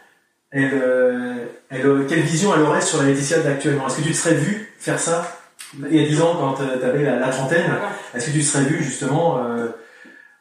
elle, 0.54 0.70
euh, 0.74 1.34
elle, 1.68 1.86
euh, 1.86 2.06
quelle 2.08 2.20
vision 2.20 2.54
elle 2.54 2.62
aurait 2.62 2.80
sur 2.80 3.02
la 3.02 3.08
Laetitia 3.08 3.40
d'actuellement? 3.40 3.86
Est-ce 3.88 3.98
que 3.98 4.02
tu 4.02 4.12
te 4.12 4.16
serais 4.16 4.34
vu 4.34 4.72
faire 4.78 4.98
ça 4.98 5.38
il 5.90 5.96
y 6.00 6.04
a 6.04 6.06
10 6.08 6.20
ans 6.22 6.36
quand 6.38 6.54
tu 6.54 6.84
avais 6.84 7.02
la, 7.02 7.18
la 7.18 7.28
trentaine? 7.28 7.66
Voilà. 7.66 7.90
Est-ce 8.14 8.26
que 8.26 8.30
tu 8.32 8.38
te 8.40 8.44
serais 8.44 8.64
vu 8.64 8.82
justement 8.82 9.38
euh, 9.38 9.66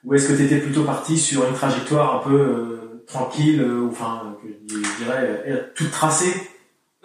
Ou 0.06 0.14
est-ce 0.14 0.28
que 0.28 0.34
tu 0.34 0.44
étais 0.44 0.58
plutôt 0.58 0.84
parti 0.84 1.18
sur 1.18 1.48
une 1.48 1.56
trajectoire 1.56 2.16
un 2.18 2.30
peu 2.30 2.36
euh, 2.36 3.04
tranquille, 3.08 3.62
euh, 3.62 3.82
ou 3.82 3.90
enfin, 3.90 4.38
je 4.70 5.04
dirais, 5.04 5.44
euh, 5.48 5.58
toute 5.76 5.92
tracée? 5.92 6.34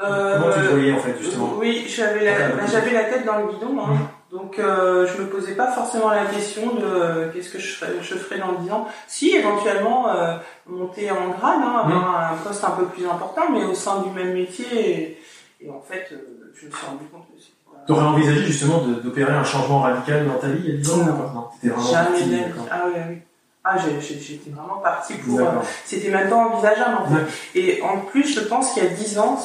Euh, 0.00 0.38
Comment 0.38 0.52
tu 0.54 0.60
te 0.60 0.66
voyais 0.66 0.92
en 0.92 0.98
fait 0.98 1.14
justement? 1.20 1.54
Oui, 1.58 1.86
j'avais 1.88 2.24
la, 2.24 2.32
Ah, 2.32 2.48
bah, 2.50 2.90
la 2.92 3.04
tête 3.04 3.24
dans 3.26 3.38
le 3.38 3.52
guidon. 3.52 3.76
Hein. 3.80 3.96
Donc, 4.30 4.58
euh, 4.58 5.06
je 5.06 5.22
me 5.22 5.26
posais 5.28 5.54
pas 5.54 5.72
forcément 5.72 6.10
la 6.10 6.26
question 6.26 6.74
de 6.74 6.84
euh, 6.84 7.30
qu'est-ce 7.32 7.48
que 7.50 7.58
je 7.58 7.74
ferais, 7.76 7.92
je 8.02 8.14
ferais 8.14 8.38
dans 8.38 8.52
10 8.60 8.70
ans. 8.72 8.86
Si, 9.06 9.30
éventuellement, 9.34 10.10
euh, 10.10 10.36
monter 10.66 11.10
en 11.10 11.28
grade, 11.30 11.60
hein, 11.62 11.84
Mm. 11.86 11.92
avoir 11.92 12.32
un 12.32 12.36
poste 12.36 12.62
un 12.64 12.72
peu 12.72 12.84
plus 12.86 13.06
important, 13.06 13.50
mais 13.50 13.64
au 13.64 13.74
sein 13.74 14.02
du 14.02 14.10
même 14.10 14.34
métier. 14.34 14.66
Et, 14.80 15.18
et 15.64 15.70
en 15.70 15.80
fait, 15.80 16.08
euh, 16.12 16.52
je 16.54 16.66
me 16.66 16.70
suis 16.70 16.86
rendu 16.86 17.04
compte 17.10 17.22
que 17.22 17.40
pas... 17.72 17.78
T'aurais 17.86 18.04
envisagé 18.04 18.44
justement 18.44 18.78
d'opérer 18.86 19.32
un 19.32 19.44
changement 19.44 19.80
radical 19.80 20.26
dans 20.26 20.34
ta 20.34 20.48
vie 20.48 20.60
il 20.62 20.70
y 20.74 20.74
a 20.74 20.76
10 20.76 20.90
ans 20.92 20.96
Non. 20.98 21.04
Non, 21.06 21.50
vraiment 21.62 21.90
Jamais 21.90 22.08
parti. 22.42 22.68
Ah 22.70 22.82
oui, 22.86 22.92
ah 22.96 23.06
oui. 23.08 23.18
Ah, 23.64 23.76
j'étais 23.78 24.50
vraiment 24.50 24.78
partie 24.80 25.14
pour... 25.14 25.40
euh. 25.40 25.44
C'était 25.86 26.10
pas 26.10 26.34
envisageable, 26.36 26.98
en 27.02 27.06
fait. 27.06 27.58
Et 27.58 27.82
en 27.82 27.98
plus, 28.00 28.34
je 28.34 28.40
pense 28.40 28.72
qu'il 28.74 28.84
y 28.84 28.86
a 28.86 28.90
10 28.90 29.18
ans, 29.18 29.38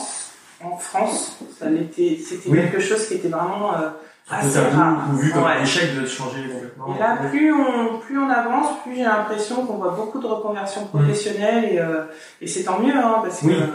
en 0.62 0.78
France, 0.78 1.38
ça 1.58 1.66
c'était 1.68 2.20
Oui. 2.48 2.58
quelque 2.60 2.80
chose 2.82 3.08
qui 3.08 3.16
était 3.16 3.28
vraiment 3.30 3.72
rare. 4.30 5.10
ou 5.12 5.18
vu 5.18 5.32
comme 5.32 5.44
Ouais. 5.44 5.51
un 5.60 5.63
échec 5.63 6.00
de 6.00 6.06
changer 6.06 6.48
complètement. 6.50 6.96
Et 6.96 7.00
là, 7.00 7.18
plus 7.30 7.53
on, 7.53 8.00
plus 8.00 8.18
on 8.18 8.30
avance, 8.30 8.82
plus 8.84 8.96
j'ai 8.96 9.03
l'impression 9.03 9.65
qu'on 9.65 9.74
voit 9.77 9.92
beaucoup 9.92 10.20
de 10.20 10.25
reconversions 10.27 10.86
professionnelles 10.88 11.65
et, 11.74 11.80
euh, 11.80 12.06
et 12.42 12.48
c'est 12.48 12.63
tant 12.63 12.80
mieux, 12.80 12.96
hein, 12.96 13.20
parce 13.22 13.42
que 13.42 13.48
Oui. 13.48 13.53
euh, 13.56 13.65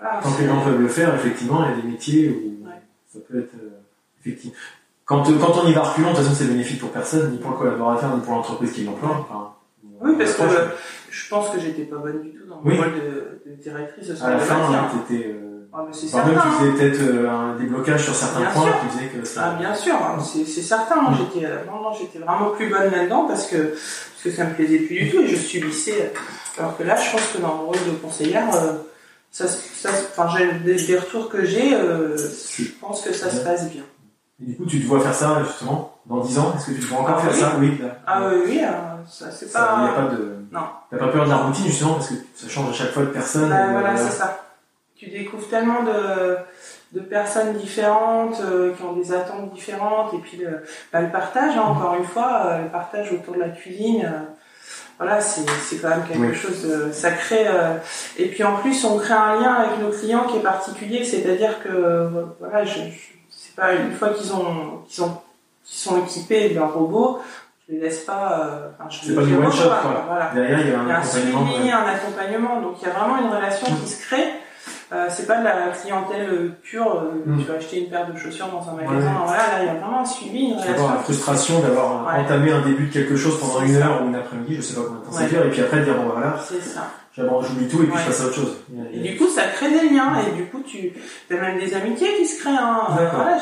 voilà, 0.00 0.20
Quand 0.22 0.30
c'est- 0.30 0.42
les 0.42 0.48
gens 0.48 0.60
peuvent 0.60 0.80
le 0.80 0.88
faire, 0.88 1.14
effectivement, 1.14 1.64
il 1.64 1.70
y 1.70 1.78
a 1.78 1.82
des 1.82 1.88
métiers 1.88 2.28
où 2.30 2.66
Ouais. 2.66 2.72
ça 3.12 3.18
peut 3.28 3.38
être 3.38 3.54
euh, 3.54 3.78
effectivement. 4.20 4.56
Quand, 5.04 5.22
quand 5.22 5.52
on 5.62 5.68
y 5.68 5.72
va 5.74 5.82
reculant, 5.82 6.10
de 6.12 6.16
toute 6.16 6.24
façon, 6.24 6.34
c'est 6.34 6.46
bénéfique 6.48 6.80
pour 6.80 6.90
personne, 6.90 7.30
ni 7.30 7.38
pour 7.38 7.50
le 7.52 7.56
collaborateur, 7.58 8.14
ni 8.16 8.22
pour 8.22 8.32
l'entreprise 8.34 8.72
qui 8.72 8.84
l'emploie. 8.84 9.18
Enfin, 9.28 9.52
Oui, 10.00 10.14
parce 10.18 10.34
que 10.34 10.42
euh, 10.42 10.66
je 11.10 11.28
pense 11.28 11.50
que 11.50 11.60
j'étais 11.60 11.82
pas 11.84 11.96
bonne 11.96 12.22
du 12.22 12.30
tout 12.30 12.46
dans 12.48 12.56
mon 12.56 12.62
Oui. 12.70 12.76
rôle 12.76 12.94
de, 12.94 13.42
de 13.46 13.54
directrice 13.62 14.10
à 14.22 14.30
la 14.30 14.38
fin, 14.38 14.56
t'étais, 15.06 15.26
euh, 15.28 15.53
Ah, 15.76 15.80
c'est 15.90 16.02
même, 16.14 16.24
certain. 16.26 16.30
tu 16.30 16.38
hein. 16.38 16.50
faisais 16.58 16.70
peut-être 16.72 17.00
euh, 17.00 17.30
un 17.30 17.56
déblocage 17.56 18.04
sur 18.04 18.14
certains 18.14 18.40
Bien 18.40 18.50
points 18.50 18.62
sûr. 18.64 18.80
qui 18.80 18.86
faisaient 18.96 19.08
que 19.08 19.24
ça. 19.26 19.40
Ah 19.44 19.58
bien 19.58 19.74
sûr, 19.74 19.94
hein, 19.94 20.18
c'est 20.22 20.44
c'est 20.44 20.62
certain. 20.62 21.02
Moi, 21.02 21.12
j'étais 21.18 21.46
euh, 21.46 21.64
non, 21.66 21.82
non, 21.82 21.92
j'étais 21.98 22.18
vraiment 22.20 22.50
plus 22.50 22.68
bonne 22.70 22.90
là-dedans 22.92 23.24
parce 23.26 23.46
que 23.48 23.56
parce 23.56 24.22
que 24.22 24.30
ça 24.30 24.44
me 24.44 24.54
plaisait 24.54 24.78
plus 24.78 24.94
du 25.04 25.10
tout 25.10 25.20
et 25.20 25.26
je 25.26 25.36
subissais. 25.36 26.12
Alors 26.58 26.76
que 26.76 26.84
là, 26.84 26.94
je 26.96 27.10
pense 27.10 27.26
que 27.34 27.38
dans 27.38 27.54
mon 27.56 27.66
rôle 27.66 27.76
de 27.86 27.96
conseillère, 28.00 28.54
euh, 28.54 28.74
ça, 29.32 29.48
ça, 29.48 29.88
enfin, 30.16 30.28
j'ai 30.38 30.52
des, 30.60 30.76
des 30.86 30.96
retours 30.96 31.28
que 31.28 31.44
j'ai, 31.44 31.74
euh, 31.74 32.16
je 32.16 32.64
pense 32.80 33.02
que 33.02 33.12
ça 33.12 33.28
se 33.28 33.40
passe 33.40 33.68
bien. 33.70 33.82
Et 34.40 34.46
du 34.46 34.56
coup, 34.56 34.66
tu 34.66 34.80
te 34.80 34.86
vois 34.86 35.00
faire 35.00 35.14
ça 35.14 35.42
justement 35.44 35.98
dans 36.06 36.20
10 36.20 36.38
ans? 36.38 36.54
Est-ce 36.56 36.66
que 36.66 36.72
tu 36.72 36.80
te 36.80 36.86
vois 36.86 37.00
encore 37.00 37.16
Ah 37.18 37.22
faire 37.22 37.32
oui. 37.32 37.40
ça? 37.40 37.52
Oui. 37.58 37.78
là. 37.82 37.96
Ah 38.06 38.28
oui, 38.28 38.42
oui, 38.46 38.60
euh, 38.62 38.70
ça 39.10 39.30
c'est 39.32 39.46
Ça, 39.48 39.58
y 39.58 39.88
a 39.88 39.92
pas. 39.92 40.02
pas 40.02 40.14
de. 40.14 40.36
Non. 40.52 40.60
T'as 40.90 40.98
pas 40.98 41.08
peur 41.08 41.24
de 41.24 41.30
la 41.30 41.36
routine 41.38 41.66
justement 41.66 41.94
parce 41.94 42.08
que 42.10 42.14
ça 42.36 42.48
change 42.48 42.70
à 42.70 42.72
chaque 42.72 42.92
fois 42.92 43.02
de 43.02 43.08
personne. 43.08 43.48
Bah, 43.50 43.66
voilà, 43.72 43.96
c'est 43.96 44.10
ça. 44.16 44.40
Tu 45.04 45.10
découvres 45.10 45.46
tellement 45.48 45.82
de, 45.82 46.36
de 46.92 47.00
personnes 47.00 47.52
différentes, 47.54 48.40
euh, 48.40 48.72
qui 48.74 48.82
ont 48.82 48.94
des 48.94 49.12
attentes 49.12 49.52
différentes, 49.52 50.14
et 50.14 50.18
puis 50.18 50.38
le, 50.38 50.62
bah, 50.92 51.02
le 51.02 51.10
partage, 51.10 51.56
hein, 51.56 51.62
encore 51.66 51.94
une 51.98 52.04
fois, 52.06 52.42
euh, 52.46 52.62
le 52.62 52.68
partage 52.70 53.12
autour 53.12 53.34
de 53.34 53.40
la 53.40 53.48
cuisine, 53.50 54.04
euh, 54.06 54.20
voilà, 54.98 55.20
c'est 55.20 55.44
quand 55.82 55.88
même 55.90 56.04
quelque 56.08 56.20
Oui. 56.22 56.34
chose 56.34 56.62
de 56.62 56.90
sacré. 56.92 57.46
et 58.16 58.26
puis 58.28 58.44
en 58.44 58.56
plus, 58.56 58.82
on 58.84 58.96
crée 58.98 59.12
un 59.12 59.40
lien 59.40 59.52
avec 59.54 59.78
nos 59.82 59.90
clients 59.90 60.24
qui 60.24 60.36
est 60.38 60.40
particulier, 60.42 61.04
c'est-à-dire 61.04 61.62
que, 61.62 62.08
voilà, 62.40 62.64
je, 62.64 62.74
je- 62.78 63.12
c'est 63.28 63.56
pas 63.56 63.74
une 63.74 63.92
fois 63.92 64.10
qu'ils 64.10 64.32
ont, 64.32 64.82
qu'ils 64.88 65.04
ont, 65.04 65.18
qu'ils 65.64 65.78
sont 65.78 65.98
équipés 66.02 66.50
d'un 66.50 66.66
robot, 66.66 67.18
je 67.68 67.74
les 67.74 67.80
laisse 67.80 68.00
pas, 68.04 68.40
euh, 68.40 68.68
enfin, 68.78 68.88
je 68.88 69.10
les- 69.10 69.16
pas 69.16 69.22
du 69.22 69.36
one 69.36 69.52
shot, 69.52 69.68
voilà. 70.06 70.30
Derrière, 70.34 70.60
il 70.60 70.68
y 70.68 70.72
a 70.72 70.74
Il 70.74 70.76
y 70.76 70.76
un 70.76 70.88
a 70.90 70.98
un 70.98 71.00
accompagnement. 71.00 71.46
suivi, 71.52 71.64
ouais. 71.66 71.72
un 71.72 71.86
accompagnement, 71.86 72.60
donc 72.62 72.76
il 72.80 72.88
y 72.88 72.90
a 72.90 72.94
vraiment 72.94 73.18
une 73.18 73.34
relation 73.34 73.66
qui 73.66 73.88
se 73.90 74.00
crée. 74.06 74.28
Euh, 74.92 75.06
c'est 75.08 75.26
pas 75.26 75.38
de 75.38 75.44
la 75.44 75.68
clientèle 75.70 76.28
euh, 76.30 76.48
pure, 76.62 76.86
euh, 77.02 77.22
Mm. 77.26 77.38
tu 77.40 77.44
vas 77.48 77.54
acheter 77.54 77.80
une 77.84 77.90
paire 77.90 78.06
de 78.12 78.16
chaussures 78.18 78.48
dans 78.48 78.68
un 78.68 78.74
magasin, 78.74 79.12
Ouais. 79.12 79.16
voilà, 79.26 79.42
là 79.42 79.62
il 79.62 79.66
y 79.66 79.68
a 79.70 79.74
vraiment 79.74 80.00
un 80.00 80.04
suivi, 80.04 80.50
une 80.50 80.58
relation. 80.60 80.88
la 80.90 80.96
frustration 80.98 81.60
d'avoir 81.60 82.06
Ouais. 82.06 82.20
entamé 82.22 82.52
un 82.52 82.60
début 82.60 82.86
de 82.88 82.92
quelque 82.92 83.16
chose 83.16 83.40
pendant 83.40 83.60
C'est 83.60 83.66
une 83.66 83.78
ça. 83.80 83.86
heure 83.86 84.02
ou 84.02 84.08
une 84.08 84.14
après-midi, 84.14 84.56
je 84.56 84.60
sais 84.60 84.74
pas 84.74 84.82
combien 84.86 85.00
de 85.00 85.04
temps 85.06 85.12
ça 85.12 85.22
Ouais. 85.22 85.28
dure, 85.28 85.44
et 85.46 85.50
puis 85.50 85.60
après 85.62 85.80
dire 85.82 85.94
bon 85.96 86.04
bah, 86.06 86.12
voilà, 86.16 86.38
C'est 86.46 86.60
ça. 86.60 86.90
j'abandonne, 87.16 87.48
j'oublie 87.48 87.68
tout 87.68 87.82
et 87.82 87.86
puis 87.86 87.98
je 87.98 88.06
passe 88.06 88.20
à 88.20 88.24
autre 88.26 88.34
chose. 88.34 88.56
Et 88.92 89.00
du 89.00 89.16
coup, 89.16 89.28
ça 89.28 89.42
crée 89.54 89.70
des 89.70 89.88
liens, 89.88 90.12
et 90.20 90.36
du 90.36 90.44
coup, 90.50 90.60
tu 90.60 90.92
as 91.30 91.34
même 91.34 91.58
des 91.58 91.74
amitiés 91.74 92.08
qui 92.18 92.26
se 92.26 92.40
créent. 92.40 92.50
Hein. 92.52 92.82
Voilà, 92.88 93.38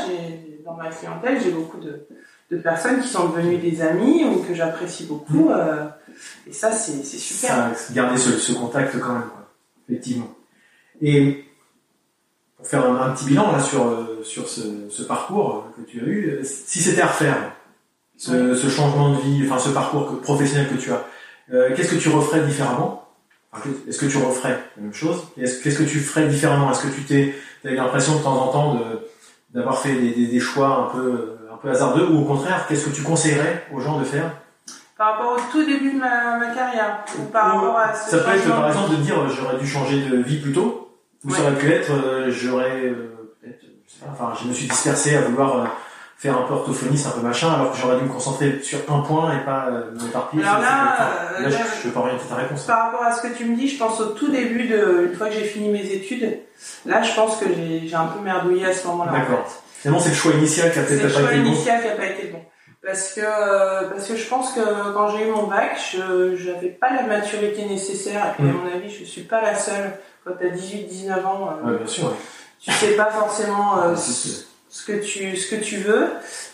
dans 0.65 0.75
ma 0.75 0.91
clientèle, 0.91 1.41
j'ai 1.43 1.51
beaucoup 1.51 1.79
de, 1.79 2.07
de 2.53 2.57
personnes 2.59 3.01
qui 3.01 3.09
sont 3.09 3.29
devenues 3.31 3.57
des 3.59 3.83
amis 3.83 4.25
ou 4.25 4.43
que 4.43 4.55
j'apprécie 4.55 5.07
beaucoup. 5.07 5.49
Mm. 5.49 5.53
euh, 5.57 5.85
et 6.47 6.53
ça, 6.53 6.71
c'est, 6.71 7.05
c'est 7.05 7.19
super. 7.19 7.51
Ça, 7.75 7.93
garder 7.93 8.17
ce, 8.17 8.31
ce 8.39 8.53
contact 8.53 8.97
quand 9.01 9.13
même, 9.15 9.23
quoi. 9.23 9.49
effectivement. 9.89 10.29
Et 11.01 11.45
pour 12.57 12.67
faire 12.67 12.85
un, 12.89 12.97
un 13.01 13.11
petit 13.11 13.25
bilan 13.25 13.51
là 13.53 13.61
sur, 13.61 13.87
euh, 13.87 14.21
sur 14.23 14.49
ce, 14.49 14.61
ce 14.91 15.03
parcours 15.03 15.67
que 15.77 15.83
tu 15.83 16.01
as 16.01 16.05
eu, 16.05 16.29
euh, 16.31 16.45
si 16.45 16.81
c'était 16.81 17.01
à 17.03 17.09
refaire, 17.09 17.37
ce, 18.17 18.55
ce 18.55 18.69
changement 18.69 19.13
de 19.17 19.21
vie, 19.21 19.43
enfin 19.45 19.59
ce 19.59 19.71
parcours 19.71 20.09
que- 20.11 20.15
professionnel 20.23 20.69
que 20.69 20.75
tu 20.81 20.93
as, 20.93 21.05
euh, 21.53 21.75
qu'est-ce 21.75 21.91
que 21.95 22.01
tu 22.01 22.09
referais 22.09 22.41
différemment? 22.43 23.09
Enfin, 23.53 23.69
Est-ce 23.89 23.99
que 23.99 24.07
tu 24.07 24.17
referais 24.19 24.59
la 24.77 24.83
même 24.83 24.95
chose? 24.95 25.25
Qu'est-ce 25.37 25.79
que 25.79 25.83
tu 25.83 25.99
ferais 25.99 26.29
différemment? 26.29 26.71
Est-ce 26.71 26.87
que 26.87 26.95
tu 26.95 27.03
t'es 27.03 27.35
eu 27.65 27.75
l'impression 27.75 28.17
de 28.17 28.23
temps 28.23 28.41
en 28.45 28.49
temps 28.49 28.75
de 28.77 29.09
d'avoir 29.53 29.79
fait 29.79 29.95
des, 29.95 30.11
des, 30.15 30.27
des 30.29 30.41
choix 30.41 30.89
un 30.89 30.97
peu 30.97 31.37
un 31.53 31.57
peu 31.57 31.69
hasardeux? 31.69 32.07
Ou 32.07 32.21
au 32.21 32.25
contraire 32.25 32.67
qu'est-ce 32.69 32.87
que 32.87 32.95
tu 32.95 33.03
conseillerais 33.03 33.67
aux 33.75 33.81
gens 33.81 33.99
de 33.99 34.05
faire 34.05 34.31
Par 34.99 35.13
rapport 35.13 35.33
au 35.33 35.41
tout 35.51 35.65
début 35.65 35.93
de 35.93 35.99
ma, 35.99 36.37
ma 36.39 36.55
carrière, 36.55 36.99
ou 37.19 37.23
par 37.25 37.55
Ou- 37.55 37.59
rapport 37.59 37.79
à 37.79 37.95
ce 37.95 38.11
Ça 38.11 38.19
peut 38.19 38.31
être 38.37 38.49
par 38.49 38.69
exemple 38.69 38.91
de 38.91 38.97
dire 38.97 39.19
euh, 39.19 39.29
j'aurais 39.29 39.57
dû 39.59 39.67
changer 39.67 40.01
de 40.03 40.17
vie 40.19 40.39
plus 40.41 40.53
tôt, 40.53 40.97
ou 41.25 41.31
ça 41.35 41.43
aurait 41.43 41.55
pu 41.55 41.71
être 41.73 41.91
euh, 41.93 42.31
j'aurais 42.31 42.83
euh, 42.87 43.35
peut-être, 43.41 43.61
je 43.63 43.93
sais 43.93 44.05
pas, 44.05 44.13
enfin 44.13 44.33
je 44.41 44.49
me 44.49 44.53
suis 44.53 44.67
dispersé 44.69 45.17
à 45.17 45.23
vouloir 45.23 45.57
euh, 45.57 45.65
faire 46.19 46.39
un 46.39 46.43
peu 46.43 46.55
orthophoniste, 46.55 47.07
un 47.09 47.11
peu 47.19 47.21
machin, 47.27 47.53
alors 47.53 47.73
que 47.73 47.79
j'aurais 47.79 47.97
dû 47.97 48.05
me 48.05 48.09
concentrer 48.13 48.61
sur 48.63 48.79
un 48.89 49.01
point 49.01 49.35
et 49.37 49.45
pas 49.45 49.69
m'éparpiller. 50.01 50.45
Alors 50.45 50.61
là, 50.61 50.97
euh, 51.39 51.43
là, 51.43 51.49
je, 51.49 51.55
là, 51.57 51.61
je 51.79 51.89
peux 51.89 51.91
pas 51.95 52.01
orienter 52.01 52.25
ta 52.29 52.35
réponse. 52.37 52.65
Par 52.65 52.85
rapport 52.85 53.03
à 53.03 53.13
ce 53.13 53.23
que 53.23 53.35
tu 53.37 53.45
me 53.47 53.57
dis, 53.57 53.67
je 53.69 53.79
pense 53.79 53.99
au 54.01 54.07
tout 54.11 54.29
début 54.31 54.69
de, 54.69 55.09
une 55.11 55.17
fois 55.17 55.29
que 55.29 55.35
j'ai 55.35 55.45
fini 55.45 55.69
mes 55.71 55.85
études, 55.91 56.39
là 56.87 57.03
je 57.03 57.13
pense 57.15 57.39
que 57.39 57.47
j'ai 57.49 57.95
un 57.95 58.07
peu 58.07 58.21
merdouillé 58.21 58.67
à 58.67 58.73
ce 58.73 58.87
moment-là. 58.89 59.11
en 59.11 59.15
D'accord. 59.19 59.47
fait. 59.49 59.61
Finalement 59.81 60.01
c'est 60.01 60.11
le 60.11 60.15
choix 60.15 60.33
initial 60.35 60.71
qui 60.73 60.79
a 60.79 60.83
peut-être 60.83 61.03
le 61.03 61.09
pas 61.09 61.15
choix 61.19 61.23
été 61.31 61.37
le 61.39 61.43
bon. 61.43 61.49
initial 61.49 61.81
qui 61.83 61.89
n'a 61.89 61.95
pas 61.95 62.07
été 62.07 62.27
bon. 62.29 62.39
Parce 62.85 63.13
que, 63.15 63.21
euh, 63.23 63.89
parce 63.91 64.09
que 64.09 64.17
je 64.17 64.29
pense 64.29 64.53
que 64.55 64.93
quand 64.93 65.09
j'ai 65.09 65.29
eu 65.29 65.31
mon 65.31 65.45
bac, 65.47 65.79
je 65.95 66.51
n'avais 66.53 66.71
pas 66.71 66.93
la 66.93 67.03
maturité 67.05 67.65
nécessaire. 67.67 68.27
Et 68.39 68.43
puis, 68.43 68.51
à 68.51 68.53
Mm. 68.53 68.57
mon 68.57 68.67
avis, 68.77 68.91
je 68.91 69.05
suis 69.05 69.23
pas 69.23 69.41
la 69.41 69.55
seule. 69.55 69.93
Quand 70.25 70.33
tu 70.39 70.47
as 70.47 70.51
18-19 70.51 71.25
ans, 71.25 71.49
euh, 71.65 71.71
Ouais, 71.73 71.79
bien 71.79 71.87
sûr. 71.87 72.07
ouais. 72.07 72.17
tu 72.61 72.71
sais 72.73 72.97
pas 72.97 73.11
forcément 73.11 73.79
euh, 73.83 73.95
ce, 73.97 74.85
que 74.87 74.93
tu, 75.05 75.37
ce 75.37 75.55
que 75.55 75.61
tu 75.63 75.77
veux. 75.77 76.09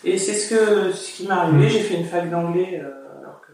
Et 0.05 0.19
c'est 0.19 0.35
ce, 0.35 0.55
que, 0.55 0.93
ce 0.93 1.13
qui 1.13 1.27
m'est 1.27 1.33
arrivé. 1.35 1.67
Mm. 1.67 1.69
J'ai 1.71 1.81
fait 1.81 1.95
une 1.95 2.05
fac 2.07 2.29
d'anglais, 2.31 2.83
euh, 2.85 3.21
alors 3.23 3.41
que 3.41 3.53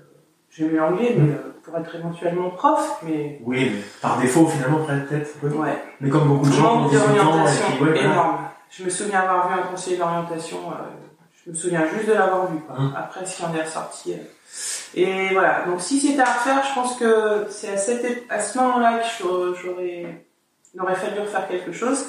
j'aimais 0.51 0.79
l'anglais, 0.79 1.15
mais 1.17 1.27
Mm. 1.29 1.31
euh, 1.31 1.51
pour 1.63 1.79
être 1.79 1.95
éventuellement 1.95 2.51
prof. 2.51 2.99
Mais 3.05 3.41
Oui, 3.45 3.71
mais 3.73 3.83
par 4.03 4.19
défaut 4.19 4.47
finalement 4.49 4.85
peut-être. 4.85 5.33
peu. 5.41 5.47
ouais. 5.49 5.79
Mais 6.01 6.11
comme 6.11 6.27
beaucoup 6.29 6.47
de 6.49 6.53
gens 6.53 6.75
ont 6.75 6.79
Manque 6.81 6.93
de 6.93 6.99
18 6.99 7.07
ans 7.09 7.15
et 7.15 7.21
orientation 7.21 7.67
puis 7.77 7.85
ouais, 7.85 7.91
voilà. 7.93 8.01
énorme. 8.13 8.39
Je 8.69 8.83
me 8.85 8.91
souviens 8.91 9.21
avoir 9.21 9.49
vu 9.49 9.55
un 9.61 9.67
conseiller 9.69 9.97
d'orientation, 9.97 10.59
euh, 10.73 10.75
je 11.45 11.51
me 11.51 11.55
souviens 11.55 11.87
juste 11.95 12.09
de 12.09 12.15
l'avoir 12.15 12.51
vu. 12.51 12.59
quoi. 12.61 12.77
Hum. 12.79 12.95
Après, 12.97 13.25
ce 13.27 13.37
qui 13.37 13.45
en 13.45 13.55
est 13.55 13.63
ressorti. 13.63 14.13
euh. 14.15 14.17
Et 14.95 15.29
voilà, 15.33 15.65
donc 15.67 15.81
si 15.81 16.01
c'était 16.01 16.21
à 16.21 16.25
refaire, 16.33 16.63
je 16.69 16.75
pense 16.75 16.97
que 16.97 17.47
c'est 17.51 17.71
à, 17.71 17.77
cette 17.77 18.05
ép- 18.05 18.23
à 18.31 18.41
ce 18.41 18.57
moment-là 18.59 18.99
que 18.99 19.05
j'aurais- 19.21 20.23
j'aurais, 20.77 20.95
fallu 20.95 21.21
refaire 21.21 21.49
quelque 21.49 21.73
chose. 21.73 22.05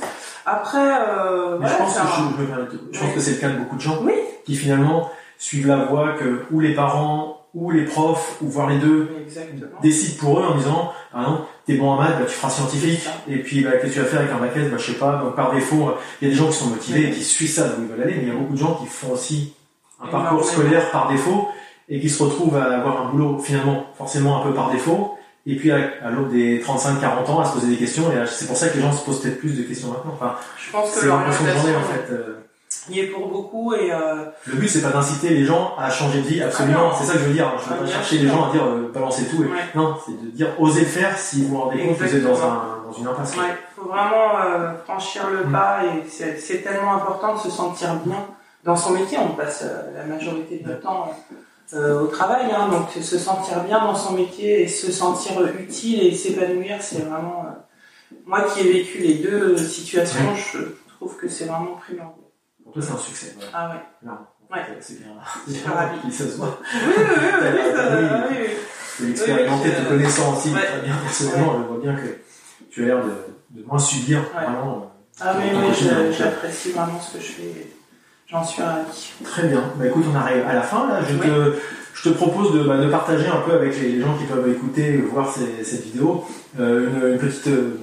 Après, 0.45 0.77
euh, 0.79 1.57
voilà, 1.57 1.73
je 1.73 1.77
pense 1.77 1.95
que, 1.95 1.99
un- 1.99 2.05
je, 2.05 2.37
je 2.37 2.41
me 2.41 2.47
permets 2.47 2.63
de- 2.65 2.89
je 2.91 2.99
pense 2.99 3.09
Oui. 3.09 3.15
que 3.15 3.19
c'est 3.19 3.31
le 3.31 3.37
cas 3.37 3.49
de 3.49 3.57
beaucoup 3.57 3.75
de 3.77 3.81
gens 3.81 3.97
Oui. 4.03 4.13
qui 4.45 4.55
finalement 4.55 5.09
suivent 5.39 5.67
la 5.67 5.77
voie 5.85 6.13
que 6.13 6.45
ou 6.51 6.59
les 6.59 6.75
parents 6.75 7.34
ou 7.55 7.71
les 7.71 7.85
profs 7.85 8.37
ou 8.41 8.47
voire 8.49 8.69
les 8.69 8.77
deux 8.77 9.09
Exactement. 9.25 9.79
décident 9.81 10.17
pour 10.19 10.39
eux 10.39 10.43
en 10.43 10.55
disant 10.57 10.91
ah 11.13 11.21
non 11.23 11.45
t'es 11.65 11.75
bon 11.75 11.89
en 11.89 11.95
maths 11.97 12.19
bah, 12.19 12.25
tu 12.27 12.33
feras 12.33 12.49
scientifique 12.49 13.07
et 13.29 13.37
puis 13.37 13.63
bah, 13.63 13.71
qu'est-ce 13.81 13.87
que 13.87 13.93
tu 13.93 13.99
vas 13.99 14.05
faire 14.05 14.19
avec 14.19 14.31
un 14.33 14.37
bac 14.39 14.51
S? 14.57 14.69
Bah, 14.69 14.77
je 14.77 14.91
sais 14.91 14.97
pas 14.99 15.21
donc 15.23 15.35
par 15.35 15.53
défaut 15.53 15.93
il 16.21 16.27
y 16.27 16.31
a 16.31 16.33
des 16.33 16.37
gens 16.37 16.47
qui 16.47 16.53
sont 16.57 16.67
motivés 16.67 17.07
et 17.07 17.11
qui 17.11 17.23
suivent 17.23 17.49
ça 17.49 17.69
d'où 17.69 17.83
ils 17.83 17.87
veulent 17.87 18.01
aller 18.03 18.15
mais 18.17 18.23
il 18.23 18.27
y 18.27 18.31
a 18.31 18.35
beaucoup 18.35 18.53
de 18.53 18.59
gens 18.59 18.75
qui 18.75 18.87
font 18.87 19.11
aussi 19.13 19.53
un 20.03 20.07
parcours 20.07 20.43
scolaire 20.43 20.91
par 20.91 21.09
défaut 21.09 21.47
et 21.87 21.99
qui 22.01 22.09
se 22.09 22.21
retrouvent 22.21 22.57
à 22.57 22.65
avoir 22.77 23.07
un 23.07 23.11
boulot 23.11 23.39
finalement 23.39 23.85
forcément 23.97 24.41
un 24.41 24.43
peu 24.47 24.53
par 24.53 24.69
défaut 24.71 25.17
et 25.47 25.55
puis 25.55 25.71
à, 25.71 25.77
à 26.03 26.09
l'aube 26.09 26.31
des 26.31 26.59
35-40 26.61 27.29
ans 27.31 27.39
à 27.39 27.45
se 27.45 27.53
poser 27.53 27.67
des 27.67 27.77
questions 27.77 28.11
et 28.11 28.15
c'est 28.27 28.47
pour 28.47 28.57
ça 28.57 28.67
que 28.67 28.75
les 28.75 28.81
gens 28.81 28.91
se 28.91 29.05
posent 29.05 29.21
peut-être 29.21 29.39
plus 29.39 29.55
de 29.57 29.63
questions 29.63 29.89
maintenant. 29.89 30.11
Enfin 30.15 30.35
Je 30.57 30.71
pense 30.71 30.91
que 30.93 30.99
c'est 31.01 31.07
l'impression 31.07 31.45
en 31.45 31.93
fait 31.93 32.11
euh, 32.11 32.39
y 32.89 32.99
est 32.99 33.07
pour 33.07 33.27
beaucoup 33.27 33.73
et 33.73 33.91
euh, 33.91 34.25
le 34.45 34.55
but 34.55 34.67
c'est 34.67 34.81
pas 34.81 34.89
d'inciter 34.89 35.29
les 35.29 35.45
gens 35.45 35.73
à 35.77 35.89
changer 35.89 36.21
de 36.21 36.27
vie 36.27 36.41
absolument 36.41 36.79
Ah 36.79 36.89
non. 36.89 36.95
c'est 36.97 37.05
ça 37.05 37.13
que 37.13 37.19
je 37.19 37.23
veux 37.25 37.33
dire 37.33 37.51
je 37.57 37.63
veux 37.63 37.69
Ah, 37.71 37.77
pas 37.77 37.83
bien 37.83 37.93
chercher 37.93 38.17
les 38.19 38.27
gens 38.27 38.49
à 38.49 38.51
dire 38.51 38.63
euh, 38.65 38.91
balancer 38.93 39.25
tout 39.25 39.43
et... 39.43 39.47
Ouais. 39.47 39.57
non 39.75 39.95
c'est 40.05 40.11
de 40.23 40.29
dire 40.31 40.49
osez 40.59 40.81
le 40.81 40.85
faire 40.85 41.17
si 41.17 41.43
vous 41.43 41.49
vous 41.49 41.61
rendez 41.61 41.79
compte 41.83 41.97
que 41.97 42.03
vous 42.03 42.15
êtes 42.15 42.23
dans, 42.23 42.43
un, 42.43 42.61
dans 42.85 42.93
une 42.97 43.07
impasse 43.07 43.35
Ouais, 43.37 43.43
faut 43.75 43.87
vraiment 43.89 44.39
euh, 44.43 44.73
franchir 44.83 45.29
le 45.29 45.45
Mm. 45.47 45.51
pas 45.51 45.79
et 45.83 46.03
c'est 46.39 46.61
tellement 46.63 46.93
important 46.95 47.35
de 47.35 47.39
se 47.39 47.49
sentir 47.49 47.95
bien 48.05 48.25
dans 48.63 48.75
son 48.75 48.91
métier. 48.91 49.17
On 49.19 49.35
passe 49.35 49.63
euh, 49.63 49.97
la 49.97 50.05
majorité 50.05 50.59
de 50.59 50.67
notre 50.69 50.81
temps 50.81 51.11
au 51.73 52.05
travail, 52.07 52.45
hein, 52.55 52.69
donc 52.69 52.89
se 53.03 53.17
sentir 53.17 53.63
bien 53.63 53.79
dans 53.83 53.95
son 53.95 54.13
métier 54.13 54.61
et 54.61 54.67
se 54.67 54.91
sentir 54.91 55.33
utile 55.59 56.03
et 56.03 56.13
s'épanouir, 56.13 56.77
c'est 56.79 57.01
vraiment. 57.03 57.43
moi 58.25 58.41
qui 58.43 58.59
ai 58.61 58.71
vécu 58.71 58.99
les 58.99 59.15
deux 59.15 59.57
situations, 59.57 60.35
je 60.35 60.59
trouve 60.95 61.17
que 61.17 61.27
c'est 61.27 61.45
vraiment 61.45 61.75
primordial. 61.83 62.24
Pour 62.65 62.73
toi 62.73 62.81
c'est 62.81 62.91
un 62.91 62.97
succès 62.97 63.33
ouais. 63.39 63.45
Ah 63.53 63.69
ouais. 63.69 63.81
Non, 64.05 64.17
Ouais. 64.51 64.59
c'est 64.81 64.99
bien 64.99 65.07
Je 65.47 65.53
suis 65.53 65.67
ravie. 65.69 65.97
Puis 66.03 66.11
ça 66.11 66.25
se 66.27 66.35
voit 66.37 66.59
Oui, 66.73 66.79
oui, 66.97 67.03
oui, 67.07 67.15
oui, 67.17 67.49
oui, 67.53 67.75
ça- 67.75 67.97
Oui. 67.97 68.37
oui, 68.99 69.07
l'expérimenté 69.07 69.69
Oui, 69.69 69.75
oui, 69.79 69.83
te 69.85 69.89
connaissant 69.89 70.35
aussi 70.37 70.49
ouais. 70.53 70.61
très 70.65 70.81
bien 70.81 70.95
personnellement 71.03 71.55
on 71.57 71.73
voit 71.73 71.81
bien 71.81 71.95
que 71.95 72.07
tu 72.69 72.83
as 72.83 72.85
l'air 72.87 73.03
de, 73.05 73.59
de 73.61 73.65
moins 73.65 73.79
subir 73.79 74.19
Ouais. 74.19 74.43
vraiment 74.45 74.75
euh, 74.75 75.21
Ah 75.21 75.35
oui, 75.37 75.45
oui, 75.53 75.67
je- 75.73 76.11
j'apprécie 76.17 76.71
vraiment 76.73 76.99
ce 76.99 77.13
que 77.17 77.23
je 77.23 77.31
fais. 77.31 77.67
J'en 78.27 78.43
suis 78.43 78.61
ravie. 78.61 79.13
Très 79.23 79.47
bien. 79.47 79.63
Bah 79.77 79.85
écoute, 79.87 80.03
on 80.11 80.15
arrive 80.15 80.43
à 80.47 80.53
la 80.55 80.61
fin 80.63 80.87
là. 80.89 80.99
Je, 81.07 81.13
Oui. 81.13 81.21
te, 81.21 81.53
je 81.93 82.09
te 82.09 82.15
propose 82.15 82.53
de, 82.53 82.63
bah, 82.63 82.77
de 82.77 82.89
partager 82.89 83.27
un 83.27 83.37
peu 83.41 83.53
avec 83.53 83.79
les 83.79 84.01
gens 84.01 84.17
qui 84.17 84.25
peuvent 84.25 84.49
écouter, 84.49 84.97
voir 84.97 85.31
ces- 85.33 85.63
cette 85.63 85.83
vidéo, 85.83 86.25
euh, 86.59 86.89
une, 86.89 87.13
une 87.13 87.19
petite 87.19 87.47
euh, 87.47 87.77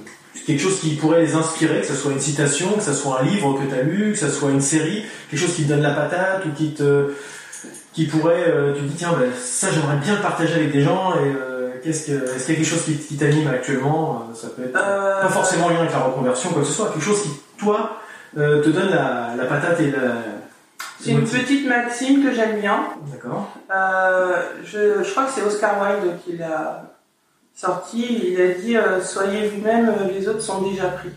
quelque 0.45 0.61
chose 0.61 0.79
qui 0.79 0.95
pourrait 0.95 1.21
les 1.21 1.35
inspirer, 1.35 1.81
que 1.81 1.87
ce 1.87 1.95
soit 1.95 2.11
une 2.11 2.19
citation, 2.19 2.73
que 2.73 2.81
ce 2.83 2.93
soit 2.93 3.19
un 3.21 3.23
livre 3.23 3.53
que 3.59 3.65
tu 3.67 3.79
as 3.79 3.83
lu, 3.83 4.11
que 4.13 4.17
ce 4.19 4.29
soit 4.29 4.49
une 4.51 4.61
série, 4.61 5.03
quelque 5.29 5.39
chose 5.39 5.55
qui 5.55 5.63
te 5.63 5.69
donne 5.69 5.81
la 5.81 5.91
patate 5.93 6.45
ou 6.45 6.49
qui 6.51 6.73
te 6.73 7.13
qui 7.93 8.07
pourrait, 8.07 8.45
euh, 8.47 8.73
tu 8.73 8.81
te 8.81 8.85
dis 8.87 8.95
tiens, 8.95 9.11
bah, 9.11 9.25
ça 9.39 9.67
j'aimerais 9.71 9.97
bien 9.97 10.15
le 10.15 10.21
partager 10.21 10.55
avec 10.55 10.71
des 10.71 10.81
gens 10.81 11.13
et 11.13 11.27
euh, 11.27 11.69
qu'est-ce 11.83 12.07
que 12.07 12.11
est-ce 12.35 12.45
qu'il 12.45 12.55
y 12.55 12.57
a 12.57 12.59
quelque 12.61 12.69
chose 12.69 12.83
qui, 12.83 12.97
qui 12.97 13.15
t'anime 13.15 13.47
actuellement 13.47 14.27
Euh, 14.31 14.35
Ça 14.35 14.47
peut 14.49 14.63
être 14.63 14.73
pas 14.73 15.29
forcément 15.29 15.67
en 15.67 15.69
lien 15.69 15.79
avec 15.81 15.91
la 15.91 15.99
reconversion, 15.99 16.49
quoi 16.49 16.63
que 16.63 16.67
ce 16.67 16.73
soit, 16.73 16.89
quelque 16.91 17.05
chose 17.05 17.21
qui 17.21 17.29
toi 17.59 17.99
te 18.35 18.69
donne 18.69 18.89
la, 18.89 19.35
la 19.37 19.45
patate 19.45 19.79
et 19.81 19.91
la 19.91 20.15
C'est 20.99 21.11
une 21.11 21.23
petite 21.23 21.67
maxime 21.67 22.23
que 22.23 22.33
j'aime 22.33 22.59
bien. 22.59 22.79
D'accord. 23.11 23.53
Euh, 23.71 24.37
je, 24.65 25.03
je 25.03 25.11
crois 25.11 25.25
que 25.25 25.31
c'est 25.35 25.43
Oscar 25.43 25.75
Wilde 25.79 26.15
qui 26.25 26.37
l'a 26.37 26.92
sorti. 27.55 28.31
Il 28.33 28.41
a 28.41 28.47
dit 28.49 28.77
euh, 28.77 29.01
Soyez 29.01 29.47
vous-même, 29.49 29.89
euh, 29.89 30.11
les 30.11 30.27
autres 30.27 30.41
sont 30.41 30.61
déjà 30.61 30.87
pris. 30.89 31.09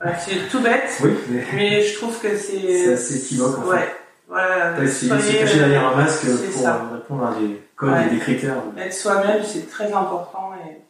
Voilà, 0.00 0.18
c'est 0.18 0.48
tout 0.50 0.60
bête, 0.60 0.90
Oui, 1.02 1.10
mais 1.30 1.44
mais 1.54 1.82
je 1.82 1.96
trouve 1.98 2.18
que 2.20 2.36
c'est 2.36 2.60
c'est. 2.60 2.92
assez 2.94 3.16
équivoque 3.18 3.58
en 3.58 3.62
fait. 3.62 3.68
Ouais. 3.68 3.94
Voilà. 4.28 4.72
Ouais, 4.78 4.86
c'est 4.88 5.08
caché 5.08 5.42
euh, 5.42 5.58
derrière 5.58 5.86
un 5.88 5.96
masque 5.96 6.24
c'est 6.26 6.50
pour 6.50 6.60
ça. 6.62 6.76
euh, 6.90 6.94
répondre 6.96 7.24
à 7.26 7.34
des 7.40 7.62
codes 7.76 7.90
Ouais. 7.90 8.06
et 8.06 8.10
des 8.10 8.18
critères. 8.18 8.56
Être 8.76 8.92
soi-même, 8.92 9.42
c'est 9.44 9.70
très 9.70 9.92
important 9.92 10.50
et 10.66 10.80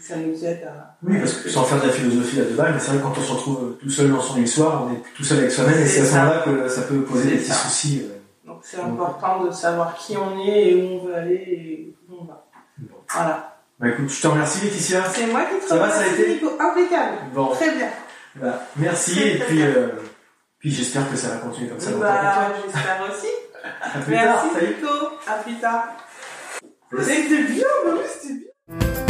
ça 0.00 0.16
nous 0.16 0.44
aide 0.44 0.62
à. 0.64 0.96
Oui, 1.02 1.18
parce 1.18 1.32
que 1.34 1.48
sans 1.48 1.64
faire 1.64 1.80
de 1.82 1.86
la 1.88 1.92
philosophie 1.92 2.36
là 2.36 2.44
de 2.44 2.50
balle, 2.54 2.72
mais 2.74 2.78
c'est 2.80 2.90
vrai 2.92 2.98
que 2.98 3.02
quand 3.02 3.14
on 3.18 3.22
se 3.22 3.32
retrouve 3.32 3.76
tout 3.82 3.90
seul 3.90 4.10
dans 4.12 4.20
son 4.20 4.40
histoire, 4.40 4.84
on 4.86 4.92
est 4.94 5.02
tout 5.16 5.24
seul 5.24 5.38
avec 5.38 5.50
soi-même 5.50 5.80
et 5.82 5.86
C'est 5.86 6.02
à 6.02 6.04
ce 6.04 6.14
moment-là 6.14 6.42
que 6.44 6.68
ça 6.68 6.82
peut 6.82 7.00
poser 7.02 7.30
des 7.30 7.36
petits 7.38 7.48
ça. 7.50 7.54
soucis. 7.54 8.02
euh. 8.04 8.14
Donc 8.46 8.60
c'est 8.62 8.80
important 8.80 9.44
de 9.44 9.50
savoir 9.50 9.96
qui 9.96 10.16
on 10.16 10.38
est 10.46 10.70
et 10.70 10.74
où 10.76 11.00
on 11.00 11.04
veut 11.06 11.14
aller 11.16 11.34
et 11.34 11.94
où 12.08 12.14
on 12.20 12.24
va. 12.26 12.46
Bon. 12.78 12.94
Voilà. 13.12 13.57
Bah 13.78 13.88
écoute, 13.90 14.08
je 14.10 14.20
te 14.20 14.26
remercie 14.26 14.60
Laetitia. 14.64 15.04
C'est 15.14 15.26
moi 15.26 15.42
qui 15.44 15.60
te 15.64 15.68
Ça 15.68 15.76
va, 15.76 15.88
ça 15.90 15.98
a 15.98 16.02
remercie, 16.02 16.22
été 16.22 16.34
Nico. 16.34 16.50
Impeccable. 16.58 17.16
Bon, 17.32 17.46
Très 17.54 17.70
bien. 17.76 17.88
bah, 18.36 18.62
merci 18.76 19.22
et 19.22 19.38
puis, 19.38 19.62
euh, 19.62 19.88
puis 20.58 20.70
j'espère 20.72 21.08
que 21.10 21.16
ça 21.16 21.28
va 21.28 21.36
continuer 21.36 21.68
comme 21.70 21.80
ça 21.80 21.90
Bah, 21.92 22.52
j'espère 22.64 23.08
aussi. 23.08 23.26
À 23.82 23.98
plus 23.98 24.14
tard, 24.14 24.24
Merci 24.24 24.48
salut. 24.54 24.76
Nico. 24.80 24.94
À 25.26 25.32
plus 25.42 25.54
tard. 25.60 25.88
C'était 27.00 27.42
bien, 27.42 27.64
c'était 28.08 28.34
bien. 28.34 29.07